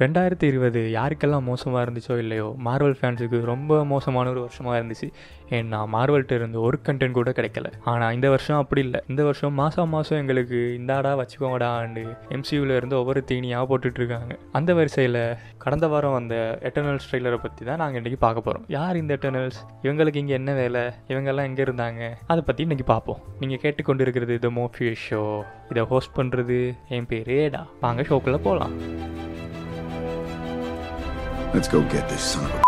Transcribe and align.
ரெண்டாயிரத்தி 0.00 0.46
இருபது 0.50 0.80
யாருக்கெல்லாம் 0.96 1.46
மோசமாக 1.50 1.82
இருந்துச்சோ 1.84 2.14
இல்லையோ 2.22 2.48
மார்வல் 2.64 2.96
ஃபேன்ஸுக்கு 2.98 3.38
ரொம்ப 3.50 3.78
மோசமான 3.92 4.30
ஒரு 4.32 4.40
வருஷமாக 4.44 4.74
இருந்துச்சு. 4.80 5.06
ஏன்னா 5.56 5.78
மார்வல்கிட்ட 5.94 6.34
இருந்து 6.38 6.58
ஒரு 6.66 6.76
கண்டென்ட் 6.86 7.16
கூட 7.18 7.30
கிடைக்கல. 7.38 7.68
ஆனால் 7.92 8.14
இந்த 8.16 8.28
வருஷம் 8.34 8.58
அப்படி 8.62 8.80
இல்லை. 8.86 9.00
இந்த 9.12 9.22
வருஷம் 9.28 9.54
மாதம் 9.60 9.92
மாதம் 9.94 10.20
எங்களுக்கு 10.22 10.58
இந்தாடா 10.78 11.12
வச்சுக்கோங்கடான்னு 11.20 12.04
எம்சியூவில் 12.36 12.74
இருந்து 12.78 12.96
ஒவ்வொரு 13.00 13.22
தீனியாக 13.30 13.68
போட்டுட்ருக்காங்க 13.70 14.36
அந்த 14.58 14.74
வரிசையில் 14.78 15.20
கடந்த 15.64 15.88
வாரம் 15.92 16.16
வந்த 16.18 16.34
எட்டர்னல்ஸ் 16.70 17.08
ட்ரெய்லரை 17.10 17.38
பற்றி 17.44 17.64
தான் 17.70 17.80
நாங்கள் 17.82 18.00
இன்றைக்கி 18.02 18.20
பார்க்க 18.26 18.46
போகிறோம் 18.48 18.66
யார் 18.76 19.00
இந்த 19.02 19.16
எட்டர்னல்ஸ் 19.18 19.60
இவங்களுக்கு 19.86 20.22
இங்கே 20.24 20.36
என்ன 20.40 20.52
வேலை? 20.62 20.84
இவங்கெல்லாம் 21.12 21.48
எங்கே 21.50 21.64
இருந்தாங்க? 21.68 22.10
அதை 22.32 22.42
பற்றி 22.48 22.66
இன்றைக்கி 22.68 22.88
பார்ப்போம். 22.94 23.22
நீங்கள் 23.42 23.62
கேட்டுக்கொண்டு 23.64 24.04
இருக்கிறது 24.06 24.38
இந்த 24.40 24.50
மோஃபியஸ் 24.60 25.06
ஷோ 25.08 25.22
இதை 25.72 25.84
ஹோஸ்ட் 25.94 26.16
பண்ணுறது 26.20 26.60
என் 26.98 27.10
பேர் 27.12 27.32
ஏடா 27.40 27.62
வாங்க 27.86 28.02
ஷோக்குள்ளே 28.10 28.42
போகலாம் 28.48 28.74
let's 31.54 31.72
go 31.74 31.80
get 31.92 32.08
this 32.12 32.28
son 32.32 32.44
of 32.44 32.64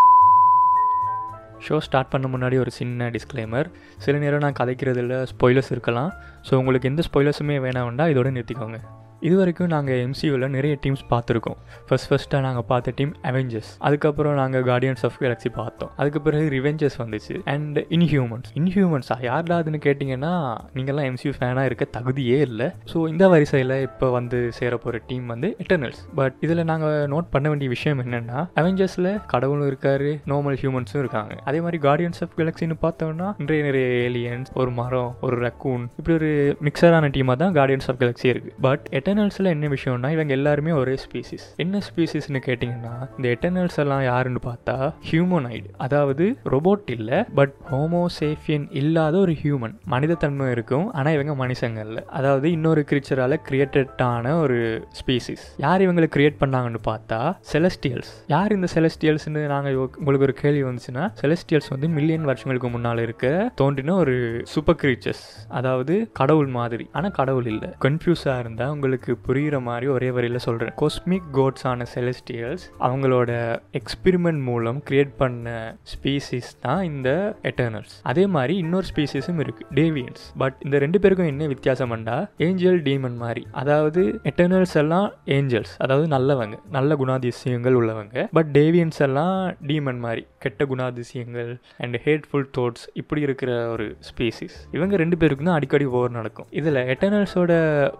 show 1.66 1.76
start 1.78 2.10
பண்ண 2.12 2.26
முன்னாடி 2.34 2.56
ஒரு 2.58 2.70
சின்ன 2.70 3.10
டிஸ்க்ளைமர் 3.10 3.68
சில 4.04 4.18
நேரம் 4.18 4.44
நான் 4.44 4.58
கதைக்கிறதுல 4.60 5.26
ஸ்பாய்லர்ஸ் 5.32 5.70
இருக்கலாம். 5.70 6.10
ஸோ 6.50 6.54
உங்களுக்கு 6.54 6.88
எந்த 6.88 7.02
ஸ்பாய்லர்ஸுமே 7.08 7.56
வேணாம்டா 7.64 8.06
இதோட 8.12 8.30
நிறுத்திக்கோங்க. 8.36 8.78
இது 9.26 9.34
வரைக்கும் 9.38 9.70
நாங்கள் 9.74 10.00
எம்சியூவில் 10.06 10.46
நிறைய 10.56 10.74
டீம்ஸ் 10.82 11.04
பார்த்துருக்கோம். 11.12 11.56
ஃபர்ஸ்ட் 11.86 12.08
ஃபஸ்ட்டாக 12.10 12.40
நாங்கள் 12.46 12.66
பார்த்த 12.70 12.92
டீம் 12.98 13.12
அவெஞ்சர்ஸ் 13.30 13.70
அதுக்கப்புறம் 13.86 14.36
நாங்கள் 14.40 14.64
கார்டியன்ஸ் 14.68 15.02
ஆஃப் 15.08 15.16
கேலக்ஸி 15.22 15.50
பார்த்தோம். 15.60 15.90
அதுக்கு 16.00 16.20
பிறகு 16.26 16.46
ரிவெஞ்சர்ஸ் 16.56 16.98
வந்துச்சு. 17.02 17.36
அண்ட் 17.54 17.78
இன்ஹியூமன்ஸ் 17.96 18.50
இன்ஹியூமன்ஸா 18.60 19.16
யார்டா 19.28 19.56
கேட்டிங்கன்னா 19.86 20.32
நீங்கள்லாம் 20.76 21.08
எம்சியூ 21.10 21.32
ஃபேனாக 21.38 21.64
இருக்க 21.70 21.84
தகுதியே 21.96 22.38
இல்லை. 22.48 22.68
ஸோ 22.92 23.00
இந்த 23.12 23.24
வரிசையில் 23.34 23.74
இப்போ 23.88 24.06
வந்து 24.18 24.38
சேர 24.58 24.72
போகிற 24.84 25.00
டீம் 25.10 25.26
வந்து 25.34 25.50
இட்டர்னல்ஸ் 25.64 26.00
பட் 26.20 26.36
இதில் 26.46 26.64
நாங்கள் 26.70 26.96
நோட் 27.14 27.28
பண்ண 27.34 27.46
வேண்டிய 27.52 27.70
விஷயம் 27.74 28.00
என்னென்னா 28.04 28.38
அவெஞ்சர்ஸில் 28.62 29.10
கடவுளும் 29.34 29.68
இருக்காரு 29.70 30.10
நார்மல் 30.32 30.58
ஹியூமன்ஸும் 30.62 31.02
இருக்காங்க. 31.04 31.34
அதே 31.48 31.60
மாதிரி 31.66 31.80
கார்டியன்ஸ் 31.88 32.22
ஆஃப் 32.26 32.34
கேலக்ஸின்னு 32.38 32.78
பார்த்தோம்னா 32.86 33.28
நிறைய 33.42 33.62
நிறைய 33.68 33.86
ஏலியன்ஸ் 34.06 34.50
ஒரு 34.60 34.70
மரம் 34.80 35.12
ஒரு 35.26 35.36
ரக்கூன் 35.46 35.84
இப்படி 35.98 36.16
ஒரு 36.20 36.30
மிக்சரான 36.68 37.10
டீமாக 37.16 37.38
தான் 37.44 37.54
கார்டியன்ஸ் 37.58 37.90
ஆஃப் 37.92 38.00
கேலக்ஸி 38.02 38.28
இருக்குது 38.34 38.56
பட் 38.68 38.86
எட்டர்னல்ஸில் 39.08 39.50
என்ன 39.50 39.66
விஷயம்னா 39.68 40.08
இவங்க 40.10 40.32
எல்லாருமே 40.32 40.72
ஒரே 40.72 40.94
ஸ்பீசிஸ் 41.04 41.44
என்ன 41.56 41.80
ஸ்பீசிஸ்னு 41.86 42.40
கேட்டிங்கன்னா 42.46 42.94
இந்த 43.16 43.26
எட்டர்னல்ஸ் 43.34 43.78
எல்லாம் 43.82 44.02
யாருன்னு 44.02 44.40
பார்த்தா 44.46 44.74
ஹியூமனைடு 45.10 45.68
அதாவது 45.76 46.24
ரொபோட் 46.54 46.90
இல்லை 46.96 47.18
பட் 47.34 47.54
ஹோமோசேஃபியன் 47.70 48.66
இல்லாத 48.70 49.14
ஒரு 49.18 49.34
ஹியூமன் 49.42 49.74
மனிதத்தன்மை 49.86 50.48
இருக்கும் 50.50 50.86
ஆனால் 50.92 51.12
இவங்க 51.12 51.34
மனுஷங்க 51.42 51.80
இல்லை. 51.86 52.02
அதாவது 52.18 52.46
இன்னொரு 52.50 52.82
கிரீச்சரால் 52.90 53.36
கிரியேட்டடான 53.48 54.34
ஒரு 54.40 54.58
ஸ்பீசிஸ் 55.00 55.46
யார் 55.56 55.84
இவங்களை 55.86 56.08
கிரியேட் 56.16 56.38
பண்ணாங்கன்னு 56.42 56.82
பார்த்தா 56.90 57.20
செலஸ்டியல்ஸ் 57.52 58.12
யார் 58.26 58.52
இந்த 58.52 58.70
செலஸ்டியல்ஸ்னு 58.74 59.44
நாங்கள் 59.54 59.76
உங்களுக்கு 59.76 60.28
ஒரு 60.28 60.36
கேள்வி 60.42 60.62
வந்துச்சுன்னா 60.68 61.06
செலஸ்டியல்ஸ் 61.22 61.72
வந்து 61.74 61.88
மில்லியன் 61.88 62.28
வருஷங்களுக்கு 62.30 62.70
முன்னால் 62.76 63.04
இருக்க 63.06 63.26
தோன்றின 63.54 63.96
ஒரு 63.96 64.16
சூப்பர் 64.54 64.80
கிரீச்சர்ஸ் 64.82 65.24
அதாவது 65.60 65.96
கடவுள் 66.12 66.52
மாதிரி. 66.58 66.86
ஆனால் 66.92 67.16
கடவுள் 67.20 67.50
இல்லை. 67.54 67.68
கன்ஃபியூஸாக 67.84 68.38
இருந்தால் 68.38 68.70
உங்களுக்கு 68.70 68.97
புரிகிற 69.06 69.60
மாதிரி 69.60 69.86
ஒரே 69.86 70.10
வரியில் 70.10 70.36
சொல்கிறேன் 70.36 70.74
கோஸ்மிக் 70.76 71.30
கோட்ஸ் 71.32 71.66
ஆன 71.66 71.86
செலஸ்டியல்ஸ் 71.94 72.64
அவங்களோட 72.80 73.60
எக்ஸ்பிரிமெண்ட் 73.72 74.42
மூலம் 74.42 74.82
கிரியேட் 74.90 75.14
பண்ண 75.16 75.76
ஸ்பீசிஸ் 75.94 76.50
தான் 76.60 76.82
இந்த 76.82 77.36
எட்டர்னல்ஸ் 77.42 77.94
அதே 78.02 78.26
மாதிரி 78.26 78.56
இன்னொரு 78.56 78.86
ஸ்பீசிஸும் 78.94 79.38
இருக்கு 79.38 79.66
டேவியன்ஸ் 79.74 80.20
பட் 80.36 80.54
இந்த 80.60 80.78
ரெண்டு 80.78 81.00
பேருக்கும் 81.00 81.26
என்ன 81.26 81.46
வித்தியாசம்டா 81.46 82.28
ஏஞ்சல் 82.36 82.82
டீமன் 82.82 83.16
மாதிரி. 83.16 83.46
அதாவது 83.52 84.20
எட்டர்னல்ஸ் 84.22 84.74
எல்லாம் 84.74 85.12
ஏஞ்சல்ஸ் 85.26 85.74
அதாவது 85.78 86.06
நல்லவங்க 86.16 86.58
நல்ல 86.70 86.94
குணாதிசயங்கள் 86.94 87.72
உள்ளவங்க. 87.72 88.28
பட் 88.32 88.46
டேவியன்ஸ் 88.46 88.98
எல்லாம் 88.98 89.54
டீமன் 89.66 89.98
மாதிரி 89.98 90.26
கெட்ட 90.38 90.64
குணாதிசயங்கள் 90.64 91.56
அண்ட் 91.78 91.96
ஹேட்ஃபுல் 92.04 92.46
தாட்ஸ் 92.58 92.88
இப்படி 92.92 93.20
இருக்கிற 93.20 93.68
ஒரு 93.70 93.96
ஸ்பீசிஸ் 94.10 94.56
இவங்க 94.72 94.96
ரெண்டு 94.96 95.16
பேருக்கும் 95.16 95.46
தான் 95.46 95.54
அடிக்கடி 95.54 95.84
ஓவர் 95.84 96.10
நடக்கும். 96.10 96.46
இதில் 96.50 96.74
எட்டர்னல்ஸோட 96.74 97.52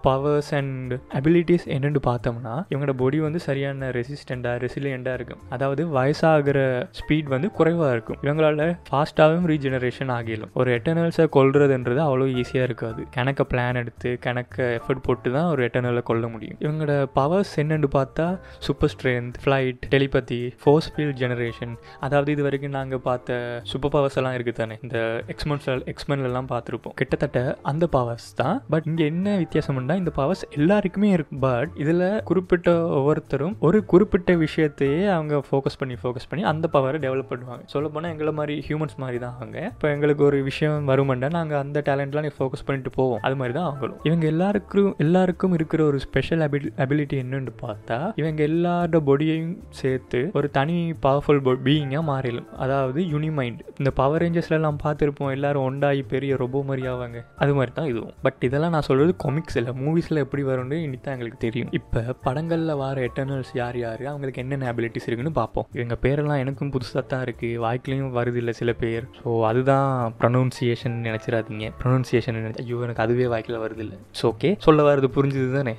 பவர்ஸ் 0.03 0.55
அண்ட் 0.55 0.88
அபிலிட்டிஸ் 1.19 1.67
என்னென்னு 1.77 2.01
பார்த்தோம்னா 2.09 2.55
இவங்களோட 2.73 2.95
பாடி 3.03 3.21
வந்து 3.27 3.41
சரியான 3.47 3.91
ரெசிஸ்டண்டாக 3.99 4.57
ரெசிலியண்டாக 4.65 5.19
இருக்கும். 5.19 5.43
அதாவது 5.57 5.83
வயசாகிற 5.99 6.59
ஸ்பீட் 6.99 7.29
வந்து 7.35 7.51
குறைவாக 7.59 7.91
இருக்கும். 7.97 8.19
இவங்களால 8.27 8.67
ஃபாஸ்ட்டாகவும் 8.91 9.49
ரீஜெனரேஷன் 9.53 10.13
ஆகிடும் 10.17 10.53
ஒரு 10.61 10.71
எட்டர்னல்ஸை 10.79 11.27
கொள்றதுன்றது 11.37 12.01
அவ்வளோ 12.07 12.29
ஈஸியாக 12.43 12.69
இருக்காது. 12.69 13.01
கணக்க 13.17 13.45
பிளான் 13.53 13.81
எடுத்து 13.83 14.11
கணக்க 14.27 14.57
எஃபர்ட் 14.79 15.05
போட்டு 15.07 15.33
தான் 15.37 15.51
ஒரு 15.53 15.63
எட்டர்னலை 15.69 16.03
கொல்ல 16.11 16.27
முடியும். 16.35 16.59
இவங்களோட 16.67 16.95
பவர்ஸ் 17.19 17.55
என்னென்னு 17.63 17.91
பார்த்தா 17.99 18.27
super 18.67 18.93
strength 18.95 19.39
flight 19.45 19.83
telepathy 19.95 20.41
force 20.63 20.91
field 20.95 21.19
generation 21.23 21.75
அதாவது 22.07 22.33
இது 22.33 22.43
வரைக்கும் 22.47 22.77
நாங்கள் 22.79 23.03
பார்த்த 23.09 23.37
சூப்பர் 23.73 23.93
பவர்ஸ் 23.97 24.19
எல்லாம் 24.21 24.35
இருக்குது 24.37 24.61
தானே. 24.63 24.79
இந்த 24.87 24.99
எக்ஸ்மென்ஸ் 25.35 25.69
எக்ஸ்மென்லாம் 25.93 26.51
பார்த்துருப்போம். 26.55 26.95
கிட்டத்தட்ட 27.01 27.39
அந்த 27.71 27.85
பவர்ஸ் 27.97 28.29
தான். 28.41 28.57
பட் 28.73 28.87
இங்கே 28.91 29.05
என்ன 29.13 29.37
வித்தியாசம்னா 29.43 29.97
இந்த 30.03 30.13
பவர்ஸ் 30.21 30.45
எல்லாருக்குமே 30.79 31.09
இருக்கு. 31.17 31.37
பட் 31.45 31.71
இதில் 31.83 32.23
குறிப்பிட்ட 32.29 32.71
ஒவ்வொருத்தரும் 32.99 33.55
ஒரு 33.67 33.79
குறிப்பிட்ட 33.93 34.35
விஷயத்தையே 34.43 35.01
அவங்க 35.15 35.35
ஃபோக்கஸ் 35.47 35.79
பண்ணி 35.81 35.95
ஃபோக்கஸ் 36.03 36.29
பண்ணி 36.31 36.43
அந்த 36.51 36.67
பவரை 36.75 36.99
டெவலப் 37.05 37.31
பண்ணுவாங்க. 37.31 37.63
சொல்ல 37.73 37.87
போனால் 37.95 38.13
எங்களை 38.15 38.33
மாதிரி 38.33 38.55
ஹியூமன்ஸ் 38.67 38.97
மாதிரி 39.03 39.19
தான் 39.19 39.35
அவங்க. 39.39 39.59
இப்போ 39.75 39.87
எங்களுக்கு 39.95 40.23
ஒரு 40.25 40.39
விஷயம் 40.49 40.89
வருமெண்டா 40.91 41.29
நாங்கள் 41.39 41.59
அந்த 41.59 41.83
டேலண்ட்லாம் 41.89 42.29
ஃபோக்கஸ் 42.37 42.65
பண்ணிட்டு 42.69 42.91
போவோம். 42.99 43.23
அது 43.29 43.37
மாதிரி 43.41 43.55
தான் 43.59 43.67
அவங்களும். 43.71 43.99
இவங்க 44.03 44.27
எல்லாருக்கும் 44.33 44.95
எல்லாருக்கும் 44.99 45.57
இருக்கிற 45.59 45.85
ஒரு 45.85 46.01
ஸ்பெஷல் 46.07 46.45
அபி 46.47 46.61
அபிலிட்டி 46.85 47.19
என்னன்னு 47.25 47.55
பார்த்தா 47.65 47.99
இவங்க 48.23 48.43
எல்லாரோட 48.51 49.01
பொடியையும் 49.09 49.57
சேர்த்து 49.81 50.31
ஒரு 50.33 50.51
தனி 50.59 50.79
பவர்ஃபுல் 51.07 51.43
பீயிங்காக 51.67 52.05
மாறிடும். 52.13 52.49
அதாவது 52.65 53.01
யூனிமைண்ட் 53.15 53.61
இந்த 53.79 53.91
பவர் 54.01 54.23
ரேஞ்சஸ்லாம் 54.23 54.83
பார்த்துருப்போம். 54.87 55.35
எல்லாரும் 55.39 55.67
ஒண்டாகி 55.69 56.05
பெரிய 56.15 56.37
ரொபோ 56.45 56.63
மாதிரி 56.71 56.89
ஆவாங்க. 56.89 57.19
அது 57.43 57.53
மாதிரி 57.55 57.73
தான் 57.75 57.91
இதுவும். 57.93 58.15
பட் 58.23 58.41
இதெல்லாம் 58.49 58.75
நான் 58.77 58.89
சொல்கிறது 58.91 59.15
கொமிக்ஸ் 59.25 59.59
இல்லை 59.61 59.73
மூவிஸில் 59.85 60.23
எப்படி 60.25 60.43
வரும்னு 60.43 60.68
வந்து 60.69 60.81
இனித்தான் 60.87 61.15
எங்களுக்கு 61.17 61.41
தெரியும். 61.45 61.71
இப்போ 61.79 62.01
படங்களில் 62.25 62.79
வர 62.83 63.05
எட்டர்னல்ஸ் 63.09 63.53
யார் 63.61 63.77
யார்? 63.85 64.03
அவங்களுக்கு 64.11 64.43
என்னென்ன 64.43 64.67
அபிலிட்டிஸ் 64.73 65.07
இருக்குன்னு 65.09 65.33
பார்ப்போம். 65.39 65.67
இவங்க 65.79 65.97
பேரெல்லாம் 66.05 66.43
எனக்கும் 66.45 66.73
புதுசாக 66.75 67.05
தான் 67.13 67.25
இருக்குது 67.27 67.61
வாய்க்குலையும் 67.65 68.13
வருது 68.19 68.41
இல்லை 68.43 68.55
சில 68.61 68.73
பேர். 68.83 69.07
ஸோ 69.21 69.29
அதுதான் 69.51 69.89
ப்ரொனவுன்சியேஷன் 70.23 70.99
நினச்சிடாதீங்க. 71.09 71.69
ப்ரொனவுன்சியேஷன் 71.83 72.39
நினச்சி 72.41 72.65
ஐயோ 72.67 72.83
எனக்கு 72.89 73.05
அதுவே 73.07 73.29
வாய்க்கில் 73.35 73.63
வருது 73.65 73.85
இல்லை. 73.87 73.99
ஸோ 74.21 74.27
ஓகே 74.35 74.51
சொல்ல 74.69 74.89
வரது 74.91 75.11
புரிஞ்சுது 75.19 75.51
தானே? 75.59 75.75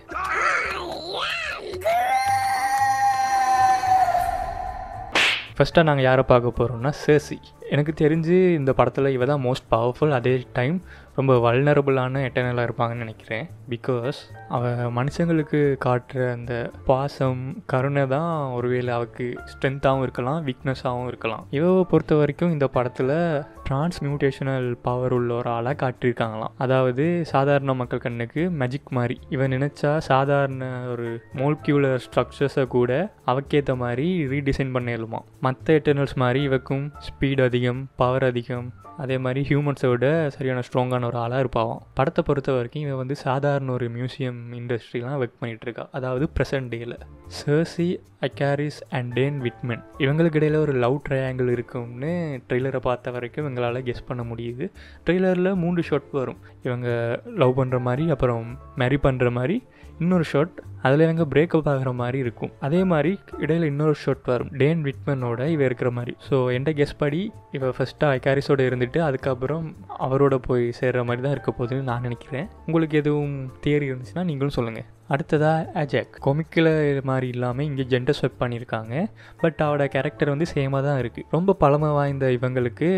ஃபஸ்ட்டாக 5.60 5.88
நாங்கள் 5.88 6.06
யாரை 6.08 6.24
பார்க்க 6.28 6.58
போகிறோம்னா 6.58 6.92
சேசி 7.06 7.38
எனக்கு 7.76 7.94
தெரிஞ்சு 8.02 8.36
இந்த 8.60 8.72
படத்தில் 8.78 9.08
இவ 9.16 9.26
தான் 9.32 9.42
மோஸ்ட் 9.48 9.66
பவர்ஃபுல் 9.74 10.14
அதே 10.18 10.34
டைம் 10.58 10.78
ரொம்ப 11.20 11.34
வல்னரபுளான 11.46 12.22
எட்டர்னலாக 12.26 12.68
இருப்பாங்கன்னு 12.68 13.04
நினைக்கிறேன். 13.04 13.46
பிகாஸ் 13.70 14.20
அவள் 14.56 14.92
மனுஷங்களுக்கு 14.98 15.60
காட்டுற 15.86 16.32
அந்த 16.32 16.54
பாசம் 16.90 17.42
கருணை 17.66 18.08
தான் 18.08 18.52
ஒருவேளை 18.58 18.92
அவளுக்கு 18.94 19.26
ஸ்ட்ரென்த்தாகவும் 19.52 20.02
இருக்கலாம் 20.02 20.40
வீக்னஸாகவும் 20.48 21.10
இருக்கலாம். 21.12 21.44
இவவை 21.50 21.84
பொறுத்த 21.84 22.16
வரைக்கும் 22.16 22.52
இந்த 22.52 22.68
படத்தில் 22.68 23.16
டிரான்ஸ்மியூட்டேஷனல் 23.68 24.70
பவர் 24.82 25.16
உள்ள 25.18 25.34
ஒரு 25.34 25.50
ஆளாக 25.50 25.78
காட்டியிருக்காங்களாம். 25.84 26.56
அதாவது 26.58 27.06
சாதாரண 27.34 27.74
மக்கள் 27.74 28.06
கண்ணுக்கு 28.06 28.44
மேஜிக் 28.62 28.92
மாதிரி. 29.00 29.18
இவன் 29.30 29.52
நினச்சா 29.52 29.92
சாதாரண 30.12 30.66
ஒரு 30.94 31.10
மோல்கியூலர் 31.42 32.04
ஸ்ட்ரக்சர்ஸை 32.08 32.66
கூட 32.78 32.92
அவக்கேற்ற 33.26 33.76
மாதிரி 33.84 34.10
ரீடிசைன் 34.34 34.76
பண்ணிடலுமா 34.78 35.22
மற்ற 35.48 35.80
எட்டர்னல்ஸ் 35.80 36.20
மாதிரி 36.24 36.42
இவக்கும் 36.50 36.86
ஸ்பீட் 37.08 37.44
அதிகம் 37.50 37.82
பவர் 37.96 38.28
அதிகம் 38.32 38.70
அதே 39.00 39.18
மாதிரி 39.18 39.42
ஹியூமன்ஸை 39.50 39.90
விட 39.90 40.08
சரியான 40.36 40.64
ஸ்ட்ராங்கான 40.68 41.10
ஒரு 41.10 41.18
ஆளாக 41.18 41.44
இருப்பாவும் 41.44 41.82
படத்தை 41.94 42.24
பொறுத்த 42.28 42.52
வரைக்கும் 42.52 42.84
இவன் 42.86 43.02
வந்து 43.04 43.18
சாதாரண 43.26 43.72
ஒரு 43.72 43.88
மியூசியம் 43.98 44.40
இண்டஸ்ட்ரிலாம் 44.60 45.20
ஒர்க் 45.22 45.40
பண்ணிகிட்டு 45.42 45.68
இருக்கா 45.70 45.86
அதாவது 45.92 46.28
ப்ரெசன்ட் 46.38 46.72
டேயில் 46.74 46.96
Sersi 47.40 47.90
Ikaris 48.28 48.80
and 48.90 49.12
Dane 49.14 49.38
Whitman 49.42 49.84
இவங்களுக்கு 49.98 50.40
இடையில் 50.40 50.62
ஒரு 50.64 50.74
லவ் 50.84 50.98
ட்ரையாங்கிள் 51.10 51.50
இருக்கும்னு 51.52 52.14
ட்ரெய்லரை 52.48 52.82
பார்த்த 52.88 53.12
வரைக்கும் 53.12 53.46
இவங்களால் 53.46 53.86
கெஸ் 53.90 54.08
பண்ண 54.08 54.24
முடியுது. 54.32 54.66
ட்ரெய்லரில் 55.06 55.52
மூன்று 55.64 55.84
ஷாட் 55.90 56.10
வரும். 56.12 56.40
இவங்க 56.64 56.88
லவ் 57.42 57.58
பண்ணுற 57.60 57.80
மாதிரி 57.90 58.06
அப்புறம் 58.16 58.48
மேரி 58.76 59.00
பண்ணுற 59.04 59.30
மாதிரி 59.38 59.58
இன்னொரு 60.04 60.26
ஷாட் 60.32 60.58
அதில் 60.82 61.04
இவங்க 61.06 61.24
பிரேக்கப் 61.32 61.70
ஆகிற 61.70 61.92
மாதிரி 62.02 62.18
இருக்கும். 62.26 62.52
அதே 62.66 62.82
மாதிரி 62.92 63.12
இடையில 63.44 63.70
இன்னொரு 63.72 63.96
ஷாட் 64.04 64.28
வரும். 64.32 64.52
டேன் 64.62 64.84
விட்மனோட 64.84 65.42
இவ 65.56 65.64
இருக்கிற 65.70 65.90
மாதிரி. 65.98 66.14
ஸோ 66.30 66.38
எந்த 66.58 66.70
கெஸ் 66.78 66.96
படி 66.98 67.22
இவ 67.58 67.72
ஃபஸ்ட்டாக 67.78 68.14
ஐகாரிஸோட 68.18 68.62
இருந்துட்டு 68.90 69.08
அதுக்கப்புறம் 69.08 69.66
அவரோட 70.00 70.36
போய் 70.48 70.64
சேர்கிற 70.80 71.02
மாதிரி 71.06 71.22
தான் 71.22 71.32
இருக்க 71.32 71.52
போகுதுன்னு 71.58 71.90
நான் 71.90 72.02
நினைக்கிறேன். 72.02 72.48
உங்களுக்கு 72.66 72.98
எதுவும் 72.98 73.36
தியரி 73.64 73.86
இருந்துச்சுன்னா 73.90 74.24
நீங்களும் 74.24 74.56
சொல்லுங்கள் 74.58 74.88
அடுத்ததாக 75.14 75.70
அஜாக் 75.82 76.20
கொமிக்கில் 76.26 76.72
மாதிரி 77.10 77.28
இல்லாமல் 77.36 77.66
இங்கே 77.66 77.86
ஜெண்டர் 77.94 78.18
ஸ்வெப் 78.20 78.40
பண்ணியிருக்காங்க 78.40 78.94
பட் 79.44 79.60
அவரோட 79.66 79.86
கேரக்டர் 79.96 80.34
வந்து 80.34 80.48
சேமாக 80.54 80.84
தான் 80.88 81.00
இருக்குது 81.02 81.28
ரொம்ப 81.36 81.54
பழமை 81.64 81.90
வாய்ந்த 81.98 82.26
இவங்களுக்கு 82.38 82.90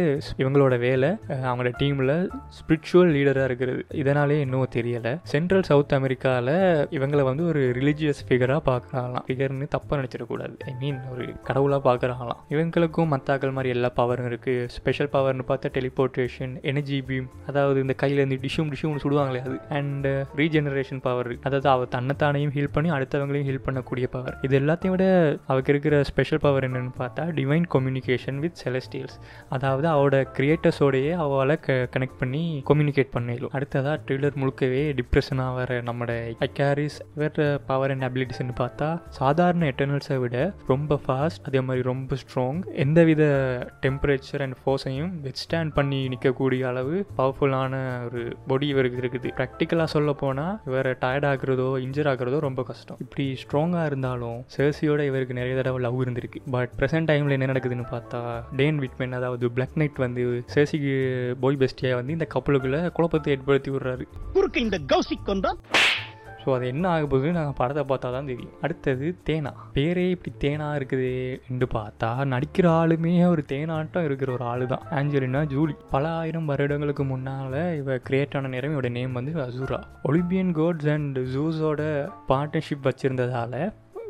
இவங்களோட 0.42 0.76
வேலை 0.80 1.10
அவங்களோட 1.30 1.72
டீமில் 1.82 2.16
ஸ்பிரிச்சுவல் 2.58 3.12
லீடராக 3.16 3.50
இருக்கிறது. 3.50 3.82
இதனாலே 4.02 4.38
இன்னும் 4.46 4.60
தெரியலை. 4.76 5.14
சென்ட்ரல் 5.32 5.66
சவுத் 5.70 5.94
அமெரிக்காவில் 5.98 6.54
இவங்களை 6.98 7.24
வந்து 7.30 7.44
ஒரு 7.52 7.62
ரிலீஜியஸ் 7.78 8.22
ஃபிகராக 8.28 8.62
பார்க்குறாங்களாம். 8.70 9.26
ஃபிகர்னு 9.28 9.68
தப்பாக 9.76 10.00
நினச்சிடக்கூடாது. 10.00 10.56
ஐ 10.70 10.74
மீன் 10.82 11.00
ஒரு 11.12 11.26
கடவுளாக 11.44 11.82
பார்க்குறாங்களாம். 11.88 12.40
இவங்களுக்கும் 12.50 13.12
மத்தாக்கள் 13.14 13.56
மாதிரி 13.58 13.74
எல்லா 13.76 13.92
பவரும் 14.00 14.28
இருக்குது 14.32 14.68
ஸ்பெஷல் 14.78 15.12
பவர்னு 15.16 15.46
பார்த்தா 15.52 15.72
டெலிபோர்ட்டேஷன் 15.78 16.54
எனர்ஜி 16.72 17.00
பீம் 17.10 17.28
அதாவது 17.48 17.82
இந்த 17.86 17.96
கையிலேருந்து 18.04 18.40
டிஷ்ஷும் 18.46 18.72
டிஷ்யூம்னு 18.74 19.04
சுடுவாங்களே 19.06 19.42
அது. 19.48 19.58
அண்ட் 19.80 20.08
ரீஜெனரேஷன் 20.42 21.04
பவர் 21.08 21.32
அதாவது 21.48 21.70
அவள் 21.76 21.92
தன்னைத்தானையும் 22.02 22.54
ஹீல் 22.54 22.74
பண்ணி 22.74 22.92
அடுத்தவங்களையும் 22.92 23.48
ஹீல் 23.48 23.66
பண்ணக்கூடிய 23.66 24.08
பவர் 24.08 24.38
இது 24.42 24.60
எல்லாத்தையும் 24.60 24.90
விட 24.90 25.06
அவருக்கு 25.48 25.72
இருக்கிற 25.72 26.04
ஸ்பெஷல் 26.04 26.40
பவர் 26.40 26.64
என்னன்னு 26.64 26.94
பார்த்தா 27.00 27.24
டிவைன் 27.34 27.66
கம்யூனிகேஷன் 27.68 28.36
வித் 28.36 28.58
செலஸ்டியல்ஸ் 28.64 29.18
அதாவது 29.50 29.88
அவரோட 29.88 30.26
கிரியேட்டர்ஸோடையே 30.38 31.12
அவளை 31.18 31.60
க 31.60 31.88
கனெக்ட் 31.96 32.20
பண்ணி 32.20 32.64
கம்யூனிகேட் 32.68 33.12
பண்ணிடும் 33.12 33.50
அடுத்ததாக 33.52 34.02
ட்ரெய்லர் 34.08 34.40
முழுக்கவே 34.42 34.94
டிப்ரெஷன் 35.02 35.42
ஆகிற 35.42 35.82
நம்மளோட 35.82 36.12
ஐக்காரிஸ் 36.40 37.00
வேற 37.16 37.60
பவர் 37.66 37.92
அண்ட் 37.92 38.04
அபிலிட்டிஸ்னு 38.04 38.56
பார்த்தா 38.60 39.02
சாதாரண 39.10 39.66
எட்டர்னல்ஸை 39.66 40.18
விட 40.18 40.54
ரொம்ப 40.68 41.00
ஃபாஸ்ட் 41.06 41.44
அதே 41.44 41.62
மாதிரி 41.62 41.84
ரொம்ப 41.84 42.16
ஸ்ட்ராங் 42.16 42.62
எந்தவித 42.76 43.24
டெம்பரேச்சர் 43.82 44.42
அண்ட் 44.42 44.56
ஃபோர்ஸையும் 44.62 45.14
வித்ஸ்டாண்ட் 45.24 45.74
பண்ணி 45.74 46.08
நிற்கக்கூடிய 46.08 46.62
அளவு 46.64 47.06
பவர்ஃபுல்லான 47.18 47.74
ஒரு 48.06 48.38
பொடி 48.48 48.68
இவருக்கு 48.68 49.00
இருக்குது. 49.02 49.30
ப்ராக்டிக்கலாக 49.38 49.84
சொல்ல 49.84 50.14
போனால் 50.14 50.60
இவர் 50.66 50.98
டயர்ட் 50.98 51.26
ஆகுறதோ 51.26 51.82
இன்ஜர் 51.92 52.10
ஆகிறதும் 52.12 52.46
ரொம்ப 52.48 52.64
கஷ்டம். 52.64 52.98
இப்படி 53.06 53.26
ஸ்ட்ராங்காக 53.44 53.86
இருந்தாலும் 53.86 54.38
சேர்சியோட 54.58 55.06
இவருக்கு 55.12 55.34
நிறைய 55.34 55.56
தடவை 55.56 55.82
லவ் 55.82 56.02
இருந்திருக்கு. 56.04 56.42
பட் 56.52 56.70
ப்ரெசென்ட் 56.80 57.10
டைமில் 57.12 57.36
என்ன 57.38 57.52
நடக்குதுன்னு 57.54 57.86
பார்த்தா 57.94 58.20
டேன் 58.56 58.80
விட்மென் 58.80 59.18
அதாவது 59.20 59.52
பிளாக் 59.52 59.78
நைட் 59.82 60.04
வந்து 60.06 60.24
சேர்சிக்கு 60.54 60.96
போய் 61.40 61.62
பெஸ்டியாக 61.64 62.00
வந்து 62.00 62.12
இந்த 62.12 62.28
கப்பலுக்குள்ளே 62.36 62.82
குழப்பத்தை 62.92 63.34
ஏற்படுத்தி 63.34 63.72
விடுறாரு. 63.72 64.06
குறுக்கு 64.34 64.62
இந்த 64.62 64.80
கௌசிக் 64.94 65.26
கொண்டா 65.26 65.52
ஸோ 66.44 66.50
அது 66.56 66.66
என்ன 66.74 66.86
ஆக 66.90 67.04
போகுதுன்னு 67.12 67.40
நாங்கள் 67.40 67.58
படத்தை 67.58 67.84
பார்த்தா 67.90 68.12
தான் 68.16 68.30
தெரியும். 68.32 68.54
அடுத்தது 68.62 69.08
தேனா. 69.30 69.52
பேரே 69.76 70.06
இப்படி 70.16 70.32
தேனா 70.44 70.68
இருக்குது 70.80 71.10
என்று 71.50 71.68
பார்த்தா 71.74 72.10
நடிக்கிற 72.34 72.68
ஆளுமே 72.80 73.14
ஒரு 73.34 73.44
தேனாட்டம் 73.54 74.08
இருக்கிற 74.10 74.32
ஒரு 74.38 74.46
ஆளு 74.52 74.68
தான் 74.74 74.86
ஆஞ்சலினா 75.00 75.44
ஜூலி. 75.54 75.76
பல 75.96 76.04
ஆயிரம் 76.22 76.50
வருடங்களுக்கு 76.54 77.06
முன்னால் 77.12 77.60
இவ 77.82 78.00
கிரியேட் 78.10 78.38
ஆன 78.40 78.52
நேரம் 78.56 78.72
இவட 78.72 78.90
நேம் 78.98 79.18
வந்து 79.20 79.34
அசூரா. 79.48 79.80
ஒலிம்பியன் 80.04 80.52
கோட்ஸ் 80.60 80.90
அண்ட் 80.96 81.20
ஜூஸோட 81.36 81.82
பார்ட்னர்ஷிப் 82.32 82.88
வச்சுருந்ததால் 82.90 83.60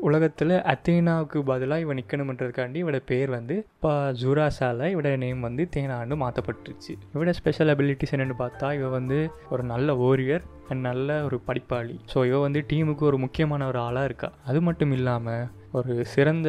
உலகத்தில் 0.01 0.53
அத்தேனாவுக்கு 0.71 1.39
பதிலாக 1.42 1.81
இவன் 1.81 2.00
நிற்கணுன்றதுக்காண்டி 2.00 2.80
இவட 2.83 3.00
பேர் 3.12 3.30
வந்து 3.30 3.56
இப்போ 3.75 3.92
ஜூராசால. 4.21 4.89
இவட 4.89 5.09
நேம் 5.15 5.39
வந்து 5.39 5.63
தேனான்னு 5.75 6.18
மாற்றப்பட்டுருச்சு 6.24 6.94
இவட 7.13 7.33
ஸ்பெஷல் 7.39 7.71
அபிலிட்டிஸ் 7.75 8.13
என்னென்னு 8.15 8.38
பார்த்தா 8.44 8.69
இவ 8.80 8.89
வந்து 8.98 9.19
ஒரு 9.50 9.63
நல்ல 9.63 9.95
ஓரியர் 10.09 10.45
அண்ட் 10.69 10.86
நல்ல 10.89 11.24
ஒரு 11.24 11.39
படிப்பாளி. 11.48 11.95
ஸோ 12.13 12.19
இவன் 12.30 12.45
வந்து 12.48 12.62
டீமுக்கு 12.74 13.03
ஒரு 13.12 13.18
முக்கியமான 13.18 13.68
ஒரு 13.68 13.80
ஆளாக 13.80 14.06
இருக்கா. 14.06 14.31
அது 14.45 14.62
மட்டும் 14.62 14.92
இல்லாமல் 14.92 15.48
ஒரு 15.71 15.94
சிறந்த 16.06 16.48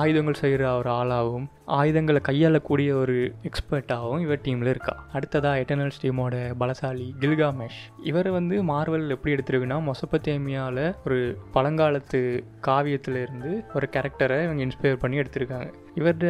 ஆயுதங்கள் 0.00 0.40
செய்கிற 0.42 0.64
ஒரு 0.78 0.90
ஆளாகவும் 0.90 1.46
ஆயுதங்களை 1.66 2.20
கையாளக்கூடிய 2.20 2.94
ஒரு 2.94 3.34
எக்ஸ்பர்ட்டாகவும் 3.42 4.20
இவர் 4.20 4.40
டீமில் 4.42 4.68
இருக்கா. 4.68 5.04
அடுத்ததாக 5.12 5.60
எட்டர்னல்ஸ் 5.60 6.00
டீமோட 6.02 6.54
பலசாலி 6.60 7.12
கில்காமேஷ் 7.20 7.80
இவர் 8.02 8.30
வந்து 8.30 8.62
மார்வல் 8.62 9.08
எப்படி 9.08 9.34
எடுத்துருக்குன்னா 9.34 9.90
மொசப்பத்தேமியாவில் 9.90 10.94
ஒரு 11.04 11.38
பழங்காலத்து 11.54 12.44
காவியத்தில் 12.60 13.22
இருந்து 13.22 13.64
ஒரு 13.74 13.88
கேரக்டரை 13.92 14.42
இவங்க 14.44 14.64
இன்ஸ்பயர் 14.64 14.98
பண்ணி 14.98 15.18
எடுத்திருக்காங்க. 15.18 15.72
இவரோட 15.96 16.26